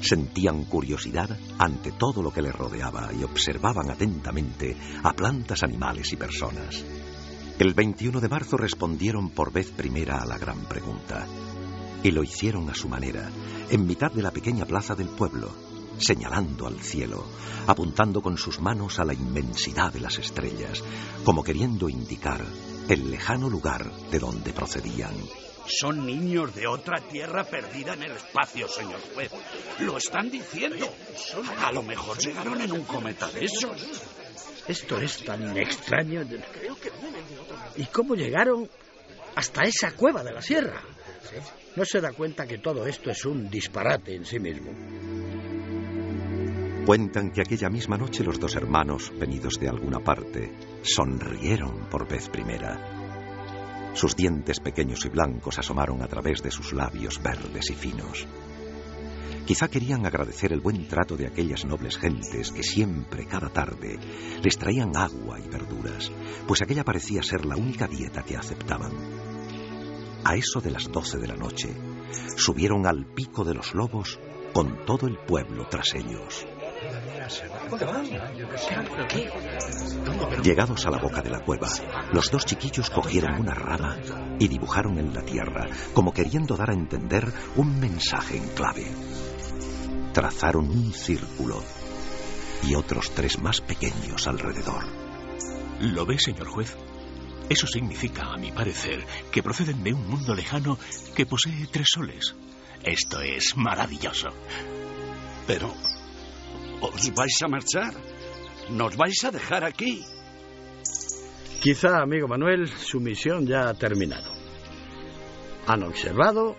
[0.00, 6.16] Sentían curiosidad ante todo lo que les rodeaba y observaban atentamente a plantas, animales y
[6.16, 6.84] personas.
[7.58, 11.26] El 21 de marzo respondieron por vez primera a la gran pregunta.
[12.02, 13.30] Y lo hicieron a su manera,
[13.70, 15.50] en mitad de la pequeña plaza del pueblo,
[15.98, 17.24] señalando al cielo,
[17.66, 20.84] apuntando con sus manos a la inmensidad de las estrellas,
[21.24, 22.44] como queriendo indicar
[22.88, 25.14] el lejano lugar de donde procedían.
[25.68, 29.30] Son niños de otra tierra perdida en el espacio, señor juez.
[29.80, 30.88] Lo están diciendo.
[31.64, 33.76] A lo mejor llegaron en un cometa de esos.
[34.68, 36.22] Esto es tan extraño.
[37.76, 38.68] ¿Y cómo llegaron
[39.34, 40.82] hasta esa cueva de la sierra?
[41.74, 44.72] ¿No se da cuenta que todo esto es un disparate en sí mismo?
[46.86, 50.52] Cuentan que aquella misma noche los dos hermanos, venidos de alguna parte,
[50.82, 52.95] sonrieron por vez primera.
[53.96, 58.26] Sus dientes pequeños y blancos asomaron a través de sus labios verdes y finos.
[59.46, 63.98] Quizá querían agradecer el buen trato de aquellas nobles gentes que siempre, cada tarde,
[64.42, 66.12] les traían agua y verduras,
[66.46, 68.92] pues aquella parecía ser la única dieta que aceptaban.
[70.24, 71.74] A eso de las doce de la noche,
[72.36, 74.20] subieron al pico de los lobos
[74.52, 76.46] con todo el pueblo tras ellos.
[80.42, 81.68] Llegados a la boca de la cueva,
[82.12, 83.96] los dos chiquillos cogieron una rama
[84.38, 88.86] y dibujaron en la tierra, como queriendo dar a entender un mensaje en clave.
[90.12, 91.62] Trazaron un círculo
[92.62, 94.84] y otros tres más pequeños alrededor.
[95.80, 96.76] ¿Lo ve, señor juez?
[97.48, 100.78] Eso significa, a mi parecer, que proceden de un mundo lejano
[101.14, 102.34] que posee tres soles.
[102.82, 104.28] Esto es maravilloso.
[105.46, 105.72] Pero,
[106.94, 107.94] ¿os vais a marchar?
[108.70, 110.04] ¿Nos vais a dejar aquí?
[111.60, 114.30] Quizá, amigo Manuel, su misión ya ha terminado.
[115.66, 116.56] Han observado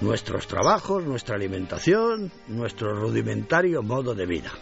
[0.00, 4.52] nuestros trabajos, nuestra alimentación, nuestro rudimentario modo de vida.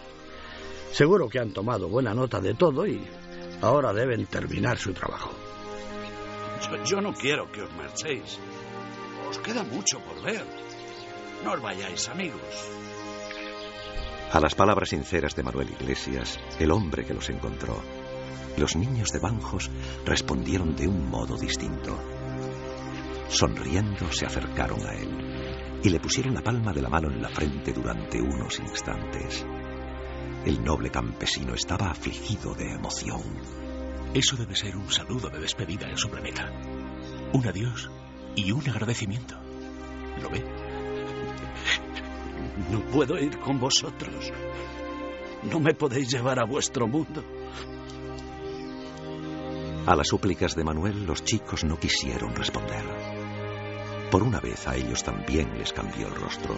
[0.92, 3.02] Seguro que han tomado buena nota de todo y
[3.62, 5.32] ahora deben terminar su trabajo.
[6.70, 8.38] Yo, yo no quiero que os marchéis.
[9.28, 10.44] Os queda mucho por ver.
[11.44, 12.81] No os vayáis, amigos.
[14.32, 17.82] A las palabras sinceras de Manuel Iglesias, el hombre que los encontró,
[18.56, 19.70] los niños de Banjos
[20.06, 21.98] respondieron de un modo distinto.
[23.28, 27.28] Sonriendo se acercaron a él y le pusieron la palma de la mano en la
[27.28, 29.44] frente durante unos instantes.
[30.46, 33.20] El noble campesino estaba afligido de emoción.
[34.14, 36.50] Eso debe ser un saludo de despedida en su planeta.
[37.34, 37.90] Un adiós
[38.34, 39.34] y un agradecimiento.
[40.22, 40.61] ¿Lo ve?
[42.70, 44.30] No puedo ir con vosotros.
[45.50, 47.24] No me podéis llevar a vuestro mundo.
[49.86, 52.84] A las súplicas de Manuel los chicos no quisieron responder.
[54.10, 56.54] Por una vez a ellos también les cambió el rostro,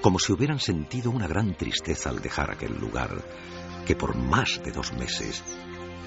[0.00, 3.22] como si hubieran sentido una gran tristeza al dejar aquel lugar
[3.84, 5.42] que por más de dos meses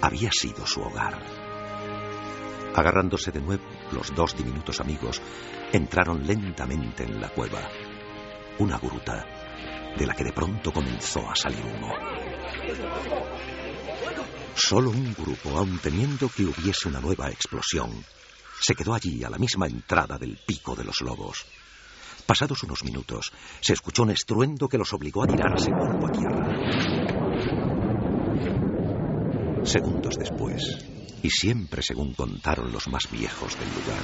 [0.02, 1.22] había sido su hogar.
[2.76, 5.22] Agarrándose de nuevo, los dos diminutos amigos
[5.72, 7.62] entraron lentamente en la cueva,
[8.60, 9.26] una gruta
[9.98, 11.94] de la que de pronto comenzó a salir humo.
[14.56, 18.04] Solo un grupo, aun temiendo que hubiese una nueva explosión,
[18.60, 21.46] se quedó allí a la misma entrada del pico de los lobos.
[22.26, 23.32] Pasados unos minutos,
[23.62, 26.46] se escuchó un estruendo que los obligó a tirarse cuerpo a tierra.
[29.64, 30.62] Segundos después,
[31.24, 34.04] y siempre según contaron los más viejos del lugar,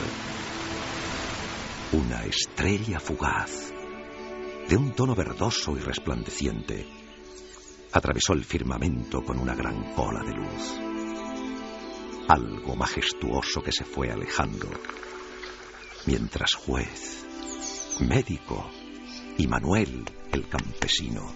[1.92, 3.75] una estrella fugaz,
[4.70, 6.88] de un tono verdoso y resplandeciente,
[7.92, 10.80] atravesó el firmamento con una gran cola de luz.
[12.28, 14.68] Algo majestuoso que se fue alejando,
[16.08, 17.26] mientras juez,
[18.00, 18.70] médico
[19.38, 21.32] y Manuel, el campesino,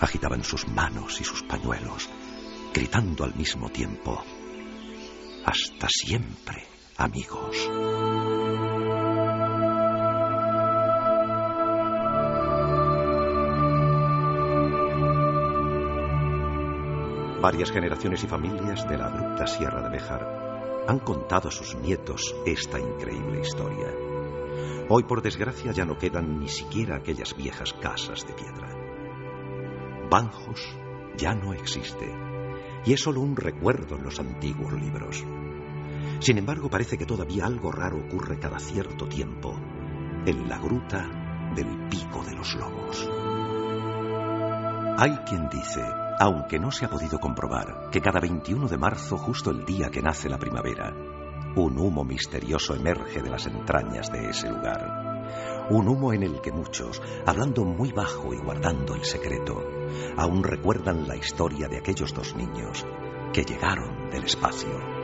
[0.00, 2.10] agitaban sus manos y sus pañuelos,
[2.74, 4.22] gritando al mismo tiempo,
[5.46, 6.66] hasta siempre,
[6.98, 7.56] amigos.
[17.40, 22.34] Varias generaciones y familias de la abrupta Sierra de Béjar han contado a sus nietos
[22.44, 23.88] esta increíble historia.
[24.90, 28.68] Hoy, por desgracia, ya no quedan ni siquiera aquellas viejas casas de piedra.
[30.10, 30.76] Banjos
[31.16, 32.12] ya no existe
[32.84, 35.24] y es solo un recuerdo en los antiguos libros.
[36.18, 39.54] Sin embargo, parece que todavía algo raro ocurre cada cierto tiempo
[40.26, 41.08] en la gruta
[41.54, 43.08] del Pico de los Lobos.
[44.98, 45.80] Hay quien dice,
[46.20, 50.02] aunque no se ha podido comprobar, que cada 21 de marzo, justo el día que
[50.02, 50.94] nace la primavera,
[51.56, 55.66] un humo misterioso emerge de las entrañas de ese lugar.
[55.70, 59.64] Un humo en el que muchos, hablando muy bajo y guardando el secreto,
[60.18, 62.84] aún recuerdan la historia de aquellos dos niños
[63.32, 64.99] que llegaron del espacio